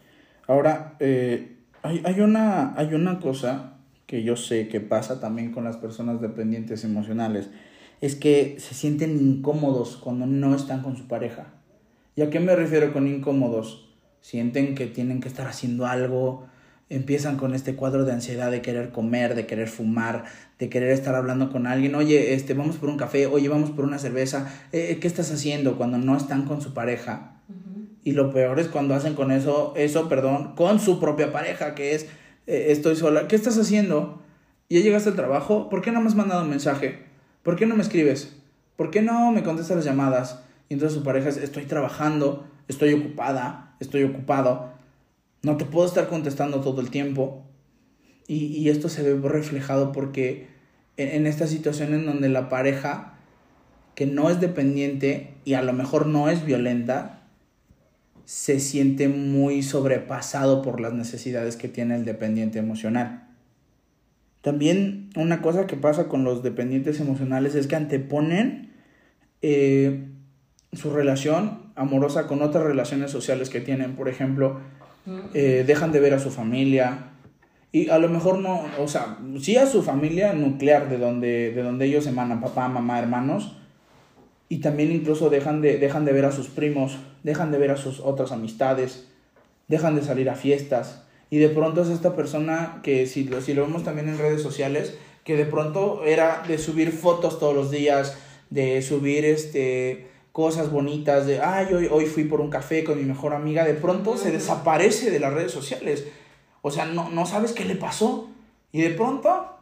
[0.48, 5.64] Ahora, eh, hay, hay, una, hay una cosa que yo sé que pasa también con
[5.64, 7.50] las personas dependientes emocionales
[8.02, 11.48] es que se sienten incómodos cuando no están con su pareja.
[12.16, 13.90] ¿Y a qué me refiero con incómodos?
[14.22, 16.48] Sienten que tienen que estar haciendo algo,
[16.90, 20.26] empiezan con este cuadro de ansiedad de querer comer, de querer fumar,
[20.60, 23.86] de querer estar hablando con alguien, oye, este, vamos por un café, oye, vamos por
[23.86, 27.34] una cerveza, eh, eh, ¿qué estás haciendo cuando no están con su pareja?
[28.04, 31.94] Y lo peor es cuando hacen con eso, eso, perdón, con su propia pareja, que
[31.94, 32.06] es,
[32.48, 34.22] eh, estoy sola, ¿qué estás haciendo?
[34.70, 35.70] ¿Ya llegaste al trabajo?
[35.70, 37.08] ¿Por qué no me has mandado un mensaje?
[37.48, 38.36] ¿por qué no me escribes?
[38.76, 40.44] ¿Por qué no me contestas las llamadas?
[40.68, 44.74] Y entonces su pareja es, estoy trabajando, estoy ocupada, estoy ocupado,
[45.48, 47.44] no te puedo estar contestando todo el tiempo.
[48.28, 50.48] y, y esto se ve reflejado porque
[50.98, 53.14] en, esta situación en donde la pareja
[53.96, 57.22] que no es dependiente y a lo mejor no es violenta,
[58.26, 63.28] se siente muy sobrepasado por las necesidades que tiene el dependiente emocional.
[64.42, 68.74] También una cosa que pasa con los dependientes emocionales es que anteponen
[69.42, 70.10] eh,
[70.74, 73.96] su relación amorosa con otras relaciones sociales que tienen.
[73.96, 74.60] Por ejemplo,
[75.34, 77.12] eh, dejan de ver a su familia.
[77.72, 81.64] Y a lo mejor no, o sea, sí a su familia nuclear, de donde, de
[81.64, 83.58] donde ellos emanan, papá, mamá, hermanos.
[84.50, 87.78] Y también incluso dejan de, dejan de ver a sus primos, dejan de ver a
[87.78, 89.08] sus otras amistades,
[89.68, 91.04] dejan de salir a fiestas.
[91.30, 94.42] Y de pronto es esta persona que si lo, si lo vemos también en redes
[94.42, 98.18] sociales, que de pronto era de subir fotos todos los días,
[98.50, 103.06] de subir este cosas bonitas, de, ay, hoy, hoy fui por un café con mi
[103.06, 106.06] mejor amiga, de pronto se desaparece de las redes sociales.
[106.62, 108.30] O sea, no, no sabes qué le pasó.
[108.72, 109.58] Y de pronto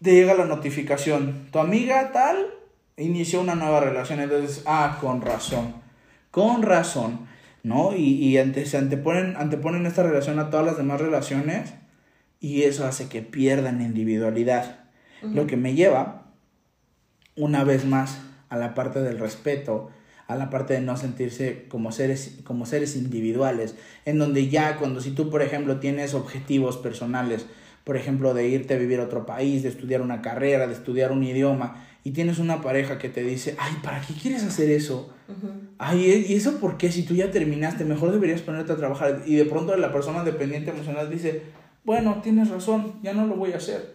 [0.00, 2.54] te llega la notificación, tu amiga tal
[2.96, 5.74] inició una nueva relación, entonces, ah, con razón,
[6.30, 7.26] con razón,
[7.64, 7.92] ¿no?
[7.92, 11.74] Y, y ante, se anteponen, anteponen esta relación a todas las demás relaciones
[12.38, 14.84] y eso hace que pierdan individualidad.
[15.20, 16.26] Lo que me lleva,
[17.34, 19.90] una vez más, a la parte del respeto,
[20.26, 25.00] a la parte de no sentirse como seres, como seres individuales, en donde ya cuando
[25.00, 27.46] si tú, por ejemplo, tienes objetivos personales,
[27.84, 31.12] por ejemplo, de irte a vivir a otro país, de estudiar una carrera, de estudiar
[31.12, 35.12] un idioma, y tienes una pareja que te dice, ay, ¿para qué quieres hacer eso?
[35.78, 36.90] Ay, ¿y eso por qué?
[36.90, 39.22] Si tú ya terminaste, mejor deberías ponerte a trabajar.
[39.26, 41.42] Y de pronto la persona dependiente emocional dice,
[41.84, 43.94] bueno, tienes razón, ya no lo voy a hacer.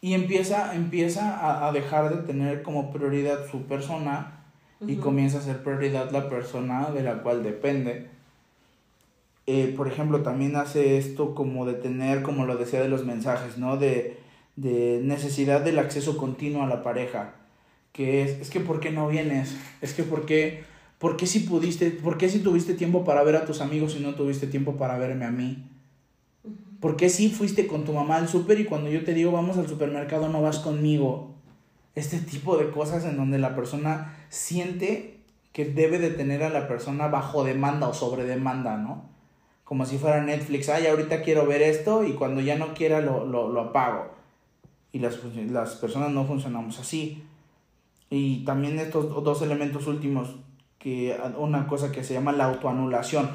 [0.00, 4.39] Y empieza, empieza a, a dejar de tener como prioridad su persona
[4.86, 8.08] y comienza a ser prioridad la persona de la cual depende.
[9.46, 13.58] Eh, por ejemplo, también hace esto como de tener, como lo decía de los mensajes,
[13.58, 13.76] ¿no?
[13.76, 14.18] De,
[14.56, 17.34] de necesidad del acceso continuo a la pareja.
[17.92, 19.56] Que es, es que ¿por qué no vienes?
[19.80, 20.62] Es que ¿por qué,
[20.98, 24.00] ¿por qué si pudiste, por qué si tuviste tiempo para ver a tus amigos y
[24.00, 25.66] no tuviste tiempo para verme a mí?
[26.80, 29.58] ¿Por qué si fuiste con tu mamá al súper y cuando yo te digo vamos
[29.58, 31.34] al supermercado no vas conmigo?
[31.94, 35.20] Este tipo de cosas en donde la persona siente
[35.52, 39.04] que debe de tener a la persona bajo demanda o sobre demanda, ¿no?
[39.64, 43.24] Como si fuera Netflix, ay, ahorita quiero ver esto y cuando ya no quiera lo,
[43.24, 44.10] lo, lo apago.
[44.92, 45.18] Y las,
[45.50, 47.22] las personas no funcionamos así.
[48.10, 50.34] Y también estos dos elementos últimos,
[50.78, 53.30] que una cosa que se llama la autoanulación,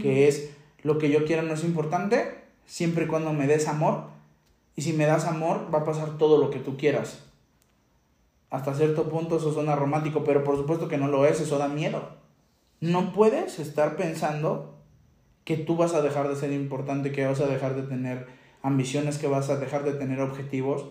[0.00, 4.08] que es lo que yo quiero no es importante, siempre y cuando me des amor.
[4.74, 7.25] Y si me das amor, va a pasar todo lo que tú quieras.
[8.50, 11.68] Hasta cierto punto eso suena romántico, pero por supuesto que no lo es, eso da
[11.68, 12.16] miedo.
[12.80, 14.76] No puedes estar pensando
[15.44, 18.26] que tú vas a dejar de ser importante, que vas a dejar de tener
[18.62, 20.86] ambiciones, que vas a dejar de tener objetivos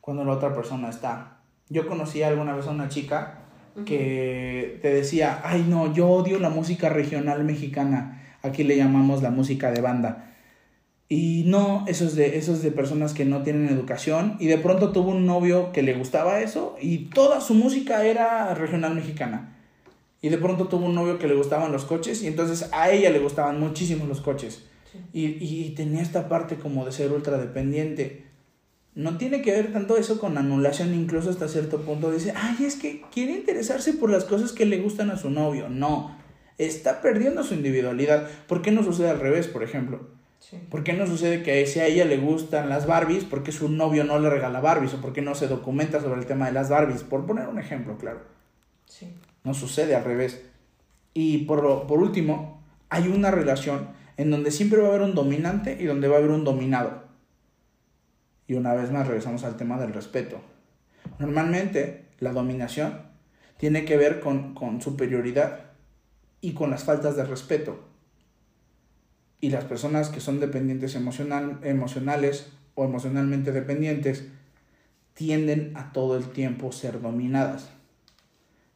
[0.00, 1.38] cuando la otra persona está.
[1.68, 3.40] Yo conocí alguna vez a una chica
[3.84, 9.30] que te decía, ay no, yo odio la música regional mexicana, aquí le llamamos la
[9.30, 10.35] música de banda.
[11.08, 14.36] Y no, eso es, de, es de personas que no tienen educación.
[14.40, 18.54] Y de pronto tuvo un novio que le gustaba eso y toda su música era
[18.54, 19.56] regional mexicana.
[20.20, 23.10] Y de pronto tuvo un novio que le gustaban los coches y entonces a ella
[23.10, 24.64] le gustaban muchísimo los coches.
[25.12, 28.24] Y, y tenía esta parte como de ser ultra dependiente.
[28.94, 32.76] No tiene que ver tanto eso con anulación, incluso hasta cierto punto dice, ay, es
[32.76, 35.68] que quiere interesarse por las cosas que le gustan a su novio.
[35.68, 36.16] No,
[36.56, 38.26] está perdiendo su individualidad.
[38.48, 40.16] ¿Por qué no sucede al revés, por ejemplo?
[40.70, 43.68] ¿Por qué no sucede que si a ella le gustan las Barbies, por qué su
[43.68, 44.94] novio no le regala Barbies?
[44.94, 47.02] ¿O por qué no se documenta sobre el tema de las Barbies?
[47.02, 48.20] Por poner un ejemplo, claro.
[48.86, 49.12] Sí.
[49.42, 50.42] No sucede al revés.
[51.14, 55.14] Y por, lo, por último, hay una relación en donde siempre va a haber un
[55.14, 57.04] dominante y donde va a haber un dominado.
[58.46, 60.40] Y una vez más regresamos al tema del respeto.
[61.18, 63.02] Normalmente la dominación
[63.56, 65.72] tiene que ver con, con superioridad
[66.40, 67.95] y con las faltas de respeto
[69.46, 74.26] y las personas que son dependientes emocional, emocionales o emocionalmente dependientes
[75.14, 77.70] tienden a todo el tiempo ser dominadas.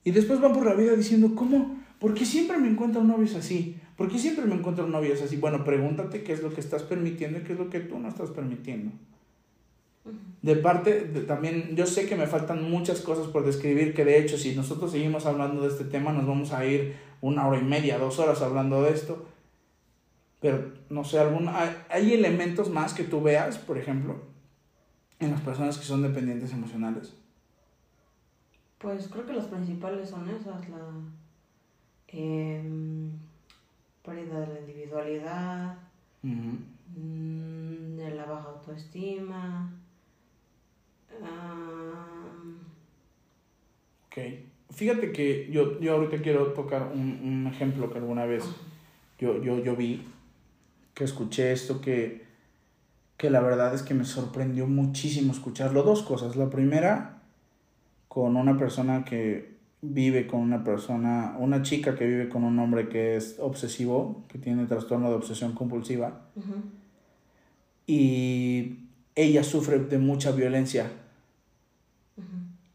[0.05, 1.77] Y después van por la vida diciendo, ¿cómo?
[1.99, 3.79] ¿Por qué siempre me encuentro novios así?
[3.97, 5.39] ¿Por qué siempre me encuentro novios así?
[5.39, 8.09] Bueno, pregúntate qué es lo que estás permitiendo y qué es lo que tú no
[8.09, 8.93] estás permitiendo.
[10.41, 14.21] De parte, de, también yo sé que me faltan muchas cosas por describir, que de
[14.21, 17.65] hecho si nosotros seguimos hablando de este tema nos vamos a ir una hora y
[17.65, 19.27] media, dos horas hablando de esto.
[20.41, 24.17] Pero, no sé, alguna, hay, hay elementos más que tú veas, por ejemplo,
[25.19, 27.15] en las personas que son dependientes emocionales.
[28.79, 30.79] Pues creo que las principales son esas, la
[32.09, 32.63] eh,
[34.03, 35.77] pérdida de la individualidad,
[36.23, 39.71] mm, de la baja autoestima.
[44.07, 44.19] Ok.
[44.71, 48.45] Fíjate que yo, yo ahorita quiero tocar un, un ejemplo que alguna vez
[49.19, 50.03] yo, yo, yo vi,
[50.95, 52.25] que escuché esto, que,
[53.17, 55.83] que la verdad es que me sorprendió muchísimo escucharlo.
[55.83, 56.37] Dos cosas.
[56.37, 57.23] La primera,
[58.09, 62.89] con una persona que vive con una persona, una chica que vive con un hombre
[62.89, 66.27] que es obsesivo, que tiene trastorno de obsesión compulsiva.
[67.87, 70.91] Y ella sufre de mucha violencia.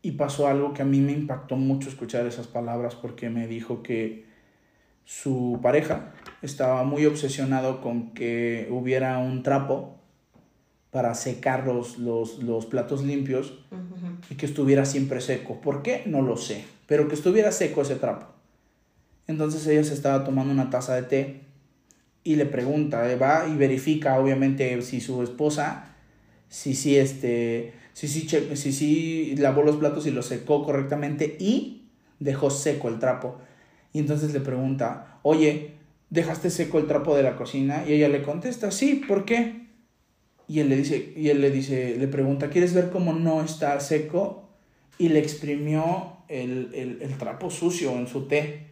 [0.01, 3.81] Y pasó algo que a mí me impactó mucho escuchar esas palabras porque me dijo
[3.81, 4.25] que
[5.03, 6.13] su pareja
[6.45, 9.95] estaba muy obsesionado con que hubiera un trapo
[10.91, 13.53] para secar los, los, platos limpios
[14.29, 15.59] y que estuviera siempre seco.
[15.59, 16.03] ¿Por qué?
[16.05, 18.27] No lo sé, pero que estuviera seco ese trapo.
[19.27, 21.41] Entonces ella se estaba tomando una taza de té
[22.23, 25.95] y le pregunta, eh, va y verifica obviamente si su esposa,
[26.47, 31.87] si sí, este, si, si, si, si lavó los platos y los secó correctamente y
[32.19, 33.37] dejó seco el trapo.
[33.93, 35.75] Y entonces le pregunta, oye,
[36.15, 37.83] ¿dejaste seco el trapo de la cocina?
[37.87, 39.67] Y ella le contesta, sí, ¿por qué?
[40.47, 43.79] Y él le dice, y él le dice, le pregunta, ¿quieres ver cómo no está
[43.79, 44.49] seco?
[44.97, 48.67] Y le exprimió el, trapo sucio en su té.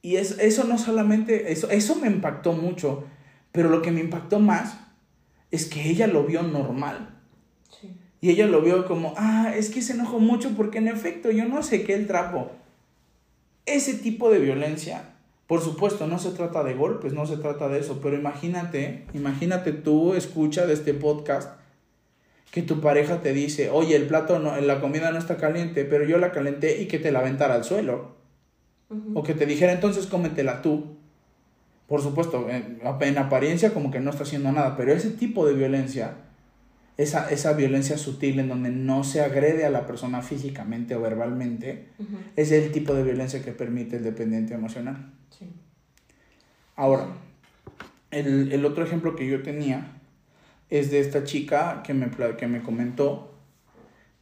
[0.00, 3.04] Y es, eso no solamente, eso, eso me impactó mucho,
[3.50, 4.78] pero lo que me impactó más
[5.50, 7.18] es que ella lo vio normal.
[8.20, 11.44] Y ella lo vio como, ah, es que se enojó mucho porque en efecto yo
[11.44, 12.52] no sequé el trapo.
[13.66, 15.12] Ese tipo de violencia
[15.52, 19.72] por supuesto, no se trata de golpes, no se trata de eso, pero imagínate, imagínate
[19.72, 21.58] tú escucha de este podcast
[22.50, 26.06] que tu pareja te dice, oye, el plato, no, la comida no está caliente, pero
[26.06, 28.16] yo la calenté y que te la aventara al suelo.
[29.12, 30.96] O que te dijera, entonces cómetela tú.
[31.86, 35.52] Por supuesto, en, en, apariencia como que no está haciendo nada, pero ese tipo de
[35.52, 36.14] violencia,
[36.96, 41.88] esa, esa violencia sutil en donde no se agrede a la persona físicamente o verbalmente,
[42.36, 45.12] es el tipo de violencia que permite el dependiente emocional.
[46.76, 47.08] Ahora,
[48.10, 50.00] el, otro ejemplo que yo tenía
[50.70, 53.34] es de esta chica que me, que me comentó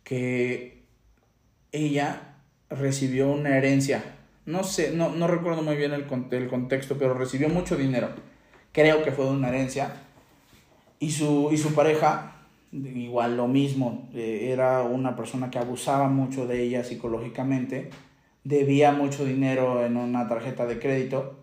[0.05, 0.83] que
[1.73, 2.35] ella
[2.69, 4.03] recibió una herencia.
[4.47, 8.09] No sé, no, no recuerdo muy bien el, el contexto, pero recibió mucho dinero.
[8.73, 9.93] Creo que fue de una herencia.
[10.99, 12.37] Y su, y su pareja,
[12.73, 17.91] igual lo mismo, eh, era una persona que abusaba mucho de ella psicológicamente,
[18.45, 21.40] debía mucho dinero en una tarjeta de crédito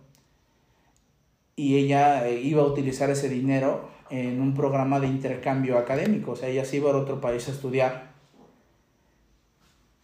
[1.58, 6.36] y ella eh, iba a utilizar ese dinero en un programa de intercambio académico, o
[6.38, 8.16] sea, ella se iba a otro país a estudiar.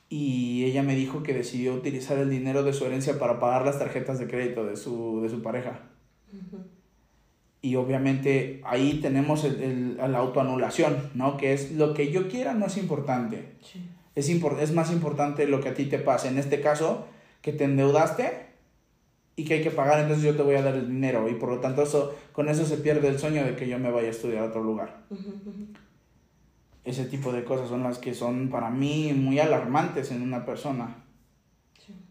[0.10, 3.80] Y ella me dijo que decidió utilizar el dinero de su herencia para pagar las
[3.80, 5.80] tarjetas de crédito de su, de su pareja.
[7.62, 11.38] Y obviamente ahí tenemos el, la autoanulación, ¿no?
[11.38, 13.54] Que es lo que yo quiera no es importante.
[14.16, 16.28] Es, es más importante lo que a ti te pase.
[16.28, 17.08] En este caso,
[17.42, 18.43] que te endeudaste,
[19.36, 21.50] y que hay que pagar, entonces yo te voy a dar el dinero y por
[21.50, 24.12] lo tanto eso, con eso se pierde el sueño de que yo me vaya a
[24.12, 25.06] estudiar a otro lugar.
[26.84, 30.98] Ese tipo de cosas son las que son para mí muy alarmantes en una persona.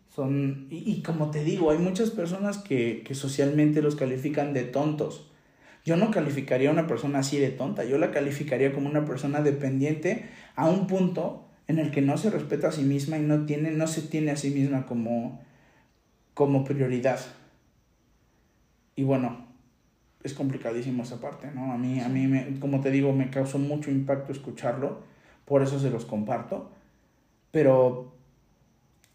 [0.08, 5.30] Son, y, como te digo, hay muchas personas que, que socialmente los califican de tontos.
[5.86, 9.40] Yo no calificaría a una persona así de tonta, yo la calificaría como una persona
[9.40, 13.46] dependiente a un punto en el que no se respeta a sí misma y no,
[13.46, 15.40] tiene, no se tiene a sí misma como,
[16.34, 17.20] como prioridad.
[18.96, 19.46] Y bueno,
[20.22, 21.72] es complicadísimo esa parte, ¿no?
[21.72, 25.00] A mí, a mí me, como te digo, me causó mucho impacto escucharlo,
[25.44, 26.70] por eso se los comparto,
[27.50, 28.12] pero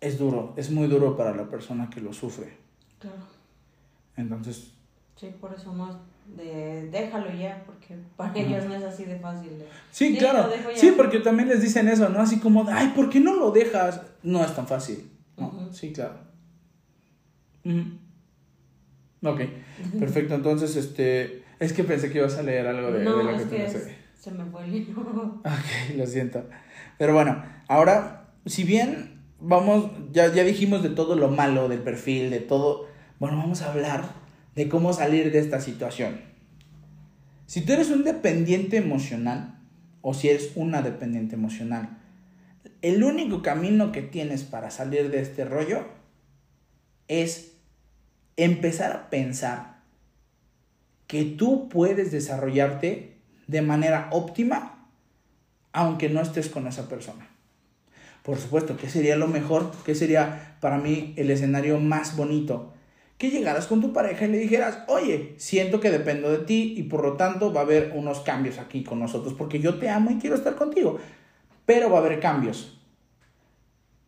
[0.01, 2.57] es duro, es muy duro para la persona que lo sufre.
[2.99, 3.17] Claro.
[4.15, 4.73] Entonces...
[5.15, 5.95] Sí, por eso más
[6.35, 9.51] de déjalo ya, porque para ellos no es así de fácil.
[9.91, 10.49] Sí, claro.
[10.75, 12.19] Sí, porque también les dicen eso, ¿no?
[12.19, 14.01] Así como, ay, ¿por qué no lo dejas?
[14.21, 15.09] No es tan fácil.
[15.37, 15.71] ¿no?
[15.71, 16.26] Sí, claro.
[19.23, 19.41] Ok,
[19.99, 20.35] perfecto.
[20.35, 21.43] Entonces, este.
[21.59, 23.89] Es que pensé que ibas a leer algo de, no, de lo que, que es,
[24.19, 25.41] se me fue el libro.
[25.43, 26.45] Ok, lo siento.
[26.97, 32.29] Pero bueno, ahora, si bien vamos, ya, ya dijimos de todo lo malo del perfil,
[32.29, 32.87] de todo.
[33.19, 34.09] Bueno, vamos a hablar
[34.55, 36.21] de cómo salir de esta situación.
[37.47, 39.59] Si tú eres un dependiente emocional,
[40.01, 41.97] o si eres una dependiente emocional,
[42.81, 45.85] el único camino que tienes para salir de este rollo
[47.07, 47.56] es
[48.37, 49.81] empezar a pensar
[51.07, 53.17] que tú puedes desarrollarte
[53.47, 54.73] de manera óptima
[55.73, 57.27] aunque no estés con esa persona.
[58.23, 59.71] Por supuesto, ¿qué sería lo mejor?
[59.85, 62.73] ¿Qué sería para mí el escenario más bonito?
[63.17, 66.83] que llegaras con tu pareja y le dijeras, oye, siento que dependo de ti y
[66.83, 70.11] por lo tanto va a haber unos cambios aquí con nosotros porque yo te amo
[70.11, 70.99] y quiero estar contigo,
[71.65, 72.76] pero va a haber cambios.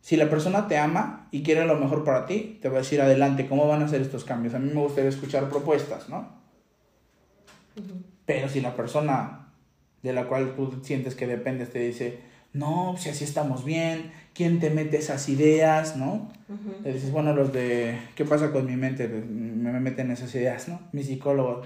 [0.00, 3.00] Si la persona te ama y quiere lo mejor para ti, te va a decir
[3.00, 4.54] adelante, ¿cómo van a ser estos cambios?
[4.54, 6.40] A mí me gustaría escuchar propuestas, ¿no?
[8.24, 9.48] Pero si la persona
[10.02, 12.20] de la cual tú sientes que dependes te dice,
[12.52, 16.32] no, si así estamos bien, ¿quién te mete esas ideas, no?
[16.82, 19.06] Le dices, bueno, los de, ¿qué pasa con mi mente?
[19.08, 20.80] Me meten esas ideas, ¿no?
[20.92, 21.62] Mi psicólogo.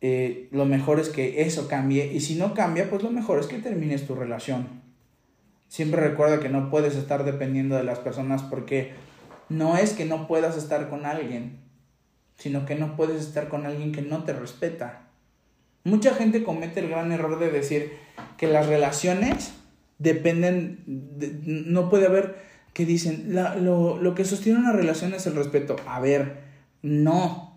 [0.00, 3.46] Eh, lo mejor es que eso cambie y si no cambia, pues lo mejor es
[3.46, 4.87] que termines tu relación.
[5.68, 8.92] Siempre recuerda que no puedes estar dependiendo de las personas porque
[9.48, 11.58] no es que no puedas estar con alguien,
[12.36, 15.08] sino que no puedes estar con alguien que no te respeta.
[15.84, 17.92] Mucha gente comete el gran error de decir
[18.36, 19.52] que las relaciones
[19.98, 20.82] dependen,
[21.44, 22.36] no puede haber
[22.72, 25.76] que dicen, lo, que sostiene una relación es el respeto.
[25.86, 26.44] A ver,
[26.82, 27.56] no.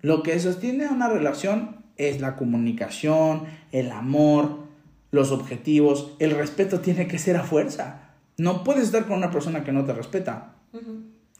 [0.00, 4.61] Lo que sostiene una relación es la comunicación, el amor,
[5.12, 6.16] los objetivos.
[6.18, 8.14] El respeto tiene que ser a fuerza.
[8.38, 10.56] No puedes estar con una persona que no te respeta.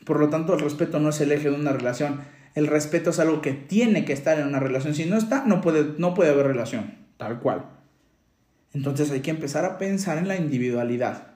[0.04, 2.20] Por lo tanto, el respeto no es el eje de una relación.
[2.54, 4.94] El respeto es algo que tiene que estar en una relación.
[4.94, 6.94] Si no está, no puede, no puede haber relación.
[7.16, 7.64] Tal cual.
[8.74, 11.28] Entonces hay que empezar a pensar en la individualidad.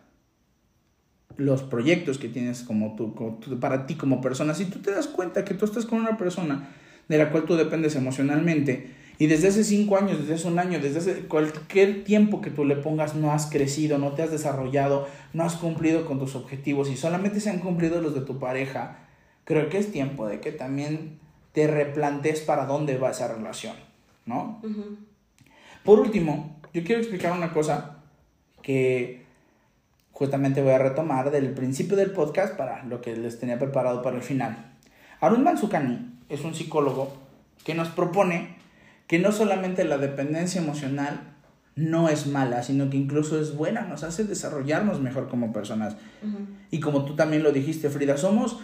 [1.36, 3.14] Los proyectos que tienes como tú,
[3.60, 4.54] para ti como persona.
[4.54, 6.68] Si tú te das cuenta que tú estás con una persona
[7.08, 10.78] de la cual tú dependes emocionalmente y desde hace cinco años, desde hace un año,
[10.78, 15.08] desde hace cualquier tiempo que tú le pongas no has crecido, no te has desarrollado,
[15.32, 18.98] no has cumplido con tus objetivos y solamente se han cumplido los de tu pareja,
[19.44, 21.18] creo que es tiempo de que también
[21.52, 23.74] te replantes para dónde va esa relación,
[24.26, 24.60] ¿no?
[25.82, 28.02] Por último, yo quiero explicar una cosa
[28.60, 29.24] que
[30.12, 34.16] justamente voy a retomar del principio del podcast para lo que les tenía preparado para
[34.16, 34.74] el final.
[35.20, 37.14] Arun Mansukani es un psicólogo
[37.64, 38.55] que nos propone
[39.06, 41.36] que no solamente la dependencia emocional
[41.76, 45.96] no es mala, sino que incluso es buena, nos hace desarrollarnos mejor como personas.
[46.70, 48.58] Y como tú también lo dijiste, Frida, somos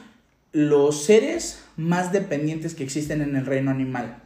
[0.53, 4.16] los seres más dependientes que existen en el reino animal.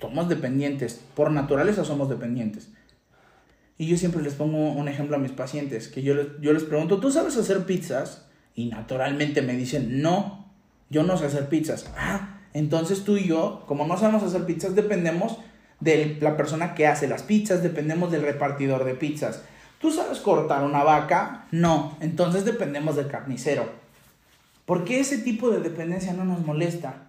[0.00, 2.68] Somos dependientes, por naturaleza somos dependientes.
[3.78, 6.64] Y yo siempre les pongo un ejemplo a mis pacientes, que yo les, yo les
[6.64, 8.26] pregunto, ¿tú sabes hacer pizzas?
[8.54, 10.52] Y naturalmente me dicen, no,
[10.88, 11.90] yo no sé hacer pizzas.
[11.96, 15.38] Ah, entonces tú y yo, como no sabemos hacer pizzas, dependemos
[15.80, 19.42] de la persona que hace las pizzas, dependemos del repartidor de pizzas.
[19.80, 21.46] ¿Tú sabes cortar una vaca?
[21.52, 23.66] No, entonces dependemos del carnicero.
[24.64, 27.06] ¿Por qué ese tipo de dependencia no nos molesta?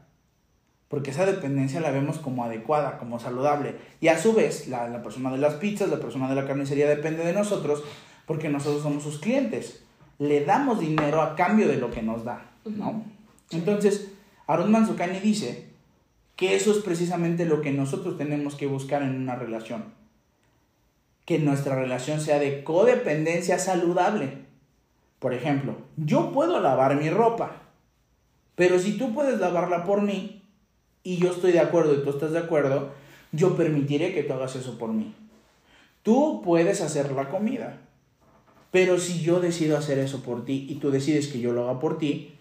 [0.88, 3.76] Porque esa dependencia la vemos como adecuada, como saludable.
[4.02, 7.24] Y a su vez, la, persona de las pizzas, la persona de la carnicería depende
[7.24, 7.84] de nosotros
[8.26, 9.84] porque nosotros somos sus clientes.
[10.20, 13.04] Le damos dinero a cambio de lo que nos da, ¿no?
[13.52, 14.12] Entonces,
[14.50, 15.66] Aaron Manzukani dice
[16.36, 19.94] que eso es precisamente lo que nosotros tenemos que buscar en una relación.
[21.24, 24.40] Que nuestra relación sea de codependencia saludable.
[25.20, 27.62] Por ejemplo, yo puedo lavar mi ropa,
[28.56, 30.42] pero si tú puedes lavarla por mí
[31.04, 32.90] y yo estoy de acuerdo y tú estás de acuerdo,
[33.32, 35.14] yo permitiré que tú hagas eso por mí.
[36.02, 37.82] Tú puedes hacer la comida,
[38.72, 41.80] pero si yo decido hacer eso por ti y tú decides que yo lo haga
[41.80, 42.34] por ti,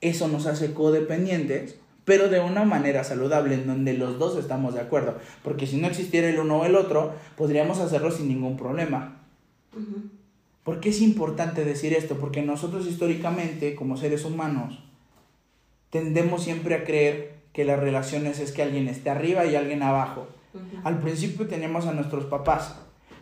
[0.00, 4.80] eso nos hace codependientes, pero de una manera saludable, en donde los dos estamos de
[4.80, 5.16] acuerdo.
[5.42, 9.22] Porque si no existiera el uno o el otro, podríamos hacerlo sin ningún problema.
[10.62, 12.16] ¿Por qué es importante decir esto?
[12.16, 14.78] Porque nosotros históricamente, como seres humanos,
[15.90, 20.28] tendemos siempre a creer que las relaciones es que alguien esté arriba y alguien abajo.
[20.84, 22.76] Al principio teníamos a nuestros papás.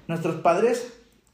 [0.09, 0.93] Nuestros padres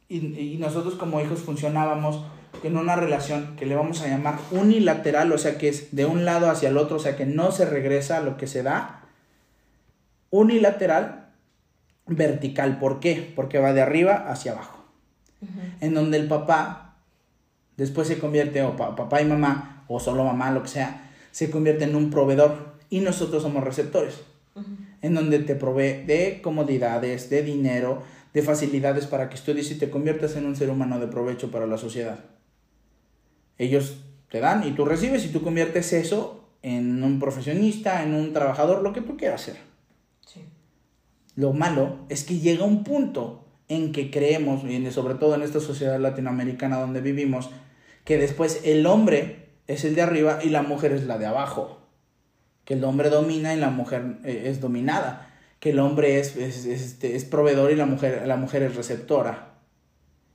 [0.08, 2.24] y nosotros como hijos funcionábamos
[2.62, 6.24] en una relación que le vamos a llamar unilateral, o sea que es de un
[6.24, 9.02] lado hacia el otro, o sea que no se regresa a lo que se da,
[10.30, 11.28] unilateral,
[12.06, 12.78] vertical.
[12.78, 13.32] ¿Por qué?
[13.34, 14.84] Porque va de arriba hacia abajo.
[15.80, 16.96] En donde el papá
[17.76, 21.84] después se convierte, o papá y mamá, o solo mamá, lo que sea, se convierte
[21.84, 24.20] en un proveedor y nosotros somos receptores.
[25.00, 28.02] En donde te provee de comodidades, de dinero,
[28.34, 31.66] de facilidades para que estudies y te conviertas en un ser humano de provecho para
[31.66, 32.18] la sociedad.
[33.60, 33.98] Ellos
[34.30, 38.80] te dan y tú recibes y tú conviertes eso en un profesionista, en un trabajador,
[38.80, 39.60] lo que tú quieras hacer.
[40.24, 40.46] Sí.
[41.36, 45.60] Lo malo es que llega un punto en que creemos, y sobre todo en esta
[45.60, 47.50] sociedad latinoamericana donde vivimos,
[48.04, 51.82] que después el hombre es el de arriba y la mujer es la de abajo.
[52.64, 55.30] Que el hombre domina y la mujer eh, es dominada.
[55.58, 58.74] Que el hombre es, es, es, este, es proveedor y la mujer, la mujer es
[58.74, 59.58] receptora.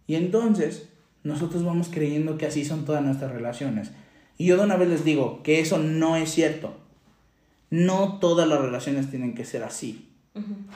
[0.06, 0.90] Y entonces
[1.26, 3.92] nosotros vamos creyendo que así son todas nuestras relaciones.
[4.38, 6.78] Y yo de una vez les digo que eso no es cierto.
[7.72, 10.08] No todas las relaciones tienen que ser así.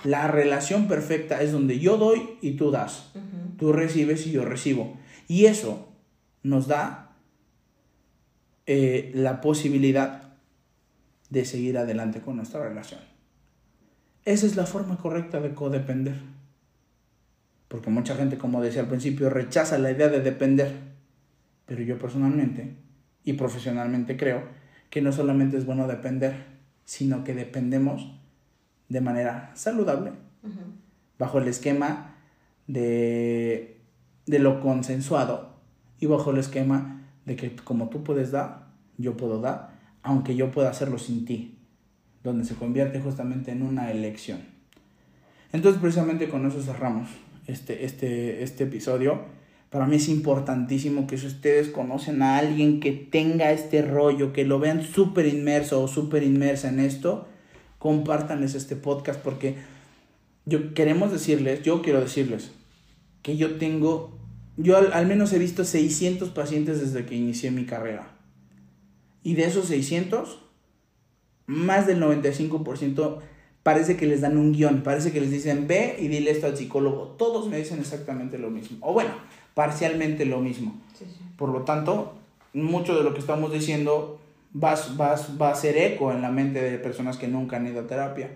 [0.03, 3.11] La relación perfecta es donde yo doy y tú das.
[3.59, 4.97] Tú recibes y yo recibo.
[5.27, 5.87] Y eso
[6.41, 7.11] nos da
[8.65, 10.33] eh, la posibilidad
[11.29, 13.01] de seguir adelante con nuestra relación.
[14.25, 16.15] Esa es la forma correcta de codepender.
[17.69, 20.73] Porque mucha gente, como decía al principio, rechaza la idea de depender.
[21.65, 22.75] Pero yo personalmente
[23.23, 24.43] y profesionalmente creo
[24.89, 26.33] que no solamente es bueno depender,
[26.83, 28.11] sino que dependemos
[28.89, 30.13] de manera saludable,
[31.19, 32.15] bajo el esquema
[32.65, 33.79] de,
[34.25, 35.59] de lo consensuado
[35.99, 40.49] y bajo el esquema de que como tú puedes dar, yo puedo dar, aunque yo
[40.49, 41.59] pueda hacerlo sin ti,
[42.23, 44.39] donde se convierte justamente en una elección.
[45.51, 47.09] Entonces precisamente con eso cerramos
[47.51, 49.21] este, este, este episodio.
[49.69, 54.45] Para mí es importantísimo que si ustedes conocen a alguien que tenga este rollo, que
[54.45, 57.27] lo vean súper inmerso o súper inmersa en esto,
[57.77, 59.55] compártanles este podcast porque
[60.45, 62.51] yo queremos decirles, yo quiero decirles
[63.21, 64.17] que yo tengo,
[64.57, 68.15] yo al, al menos he visto 600 pacientes desde que inicié mi carrera.
[69.21, 70.39] Y de esos 600,
[71.45, 73.19] más del 95%
[73.63, 76.57] parece que les dan un guion, parece que les dicen ve y dile esto al
[76.57, 77.15] psicólogo.
[77.17, 78.77] Todos me dicen exactamente lo mismo.
[78.81, 79.11] O bueno,
[79.53, 80.75] parcialmente lo mismo.
[81.37, 82.13] Por lo tanto,
[82.53, 84.19] mucho de lo que estamos diciendo
[84.55, 87.81] va, va, va a ser eco en la mente de personas que nunca han ido
[87.81, 88.31] a terapia.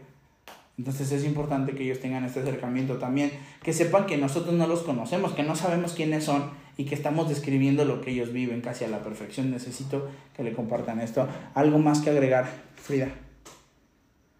[0.77, 4.81] Entonces es importante que ellos tengan este acercamiento también, que sepan que nosotros no los
[4.81, 8.83] conocemos, que no sabemos quiénes son y que estamos describiendo lo que ellos viven casi
[8.83, 9.51] a la perfección.
[9.51, 11.27] Necesito que le compartan esto.
[11.53, 13.09] Algo más que agregar, Frida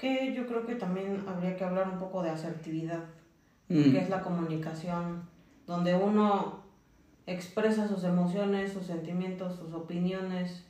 [0.04, 3.06] que yo creo que también habría que hablar un poco de asertividad,
[3.70, 3.92] mm.
[3.92, 5.24] que es la comunicación,
[5.66, 6.60] donde uno
[7.26, 10.66] expresa sus emociones, sus sentimientos, sus opiniones,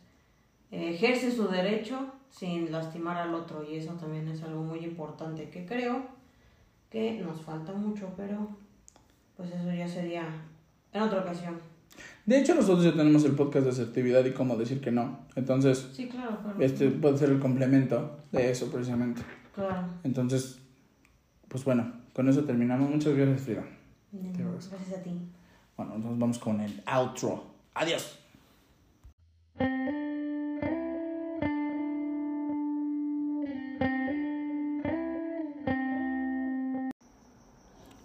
[0.69, 5.65] ejerce su derecho sin lastimar al otro y eso también es algo muy importante que
[5.65, 6.03] creo
[6.91, 8.49] que nos falta mucho, pero
[9.36, 10.27] pues eso ya sería
[10.91, 11.59] en otra ocasión.
[12.26, 15.19] De hecho, nosotros ya tenemos el podcast de asertividad y cómo decir que no.
[15.36, 19.21] Entonces, sí, claro, este puede ser el complemento de eso precisamente.
[19.53, 19.88] Claro.
[20.03, 20.59] Entonces,
[21.49, 22.89] pues bueno, con eso terminamos.
[22.89, 23.65] Muchas gracias, Frida.
[24.11, 25.11] gracias a ti.
[25.76, 27.43] Bueno, nos vamos con el outro.
[27.74, 28.19] Adiós.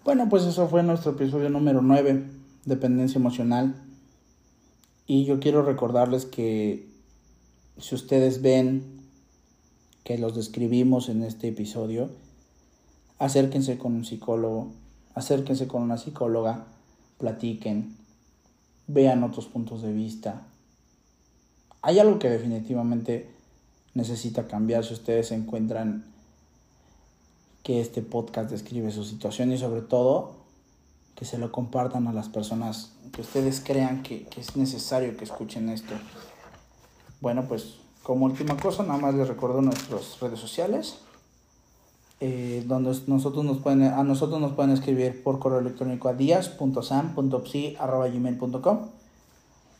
[0.03, 2.25] Bueno, pues eso fue nuestro episodio número 9,
[2.65, 3.75] dependencia emocional.
[5.09, 6.87] Y yo quiero recordarles que
[7.79, 8.83] si ustedes ven
[10.03, 12.11] que los describimos en este episodio,
[13.17, 14.71] acérquense con un psicólogo,
[15.15, 16.67] acérquense con una psicóloga,
[17.17, 17.97] platiquen,
[18.85, 20.43] vean otros puntos de vista.
[21.81, 23.31] Hay algo que definitivamente
[23.95, 26.05] necesita cambiar si ustedes encuentran
[27.63, 30.38] que este podcast describe su situación y sobre todo
[31.19, 35.67] que se lo compartan a las personas que ustedes crean que, es necesario que escuchen
[35.67, 35.93] esto.
[37.19, 40.99] Bueno, pues como última cosa, nada más les recuerdo nuestras redes sociales,
[42.21, 48.79] eh, donde nosotros nos pueden, a nosotros nos pueden escribir por correo electrónico a díaz.sam.psi.gmail.com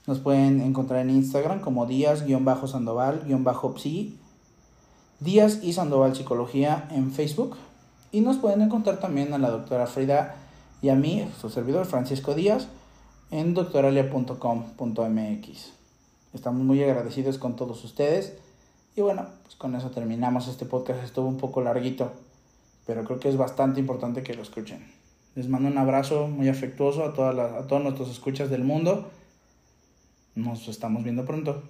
[0.07, 4.19] Nos pueden encontrar en Instagram como díaz-sandoval-psi,
[5.21, 7.55] Díaz y Sandoval Psicología en Facebook.
[8.11, 10.35] Y nos pueden encontrar también a la doctora Frida
[10.81, 12.67] y a mí, su servidor Francisco Díaz,
[13.31, 15.73] en doctoralia.com.mx.
[16.33, 18.33] Estamos muy agradecidos con todos ustedes.
[18.95, 21.03] Y bueno, pues con eso terminamos este podcast.
[21.03, 22.11] Estuvo un poco larguito,
[22.85, 24.91] pero creo que es bastante importante que lo escuchen.
[25.35, 29.11] Les mando un abrazo muy afectuoso a, todas a todos nuestros escuchas del mundo.
[30.35, 31.63] Nos estamos viendo pronto.